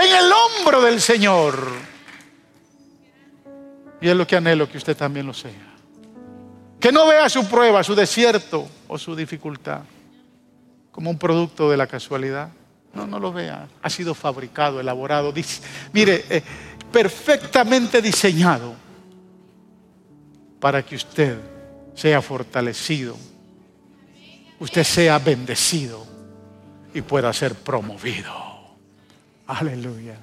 en 0.00 0.16
el 0.16 0.30
hombro 0.32 0.80
del 0.80 1.00
Señor. 1.00 1.58
Y 4.00 4.08
es 4.08 4.16
lo 4.16 4.26
que 4.26 4.36
anhelo 4.36 4.70
que 4.70 4.78
usted 4.78 4.96
también 4.96 5.26
lo 5.26 5.34
sea. 5.34 5.74
Que 6.78 6.92
no 6.92 7.06
vea 7.06 7.28
su 7.28 7.46
prueba, 7.48 7.82
su 7.82 7.94
desierto 7.94 8.68
o 8.88 8.96
su 8.96 9.14
dificultad 9.14 9.80
como 10.92 11.10
un 11.10 11.18
producto 11.18 11.70
de 11.70 11.76
la 11.76 11.86
casualidad. 11.86 12.50
No, 12.92 13.06
no 13.06 13.18
lo 13.18 13.32
vea. 13.32 13.68
Ha 13.82 13.90
sido 13.90 14.14
fabricado, 14.14 14.80
elaborado, 14.80 15.32
mire, 15.92 16.24
eh, 16.28 16.42
perfectamente 16.92 18.02
diseñado 18.02 18.74
para 20.58 20.84
que 20.84 20.96
usted 20.96 21.38
sea 21.94 22.20
fortalecido, 22.20 23.16
usted 24.58 24.84
sea 24.84 25.18
bendecido 25.18 26.06
y 26.92 27.02
pueda 27.02 27.32
ser 27.32 27.54
promovido. 27.54 28.32
Aleluya. 29.46 30.16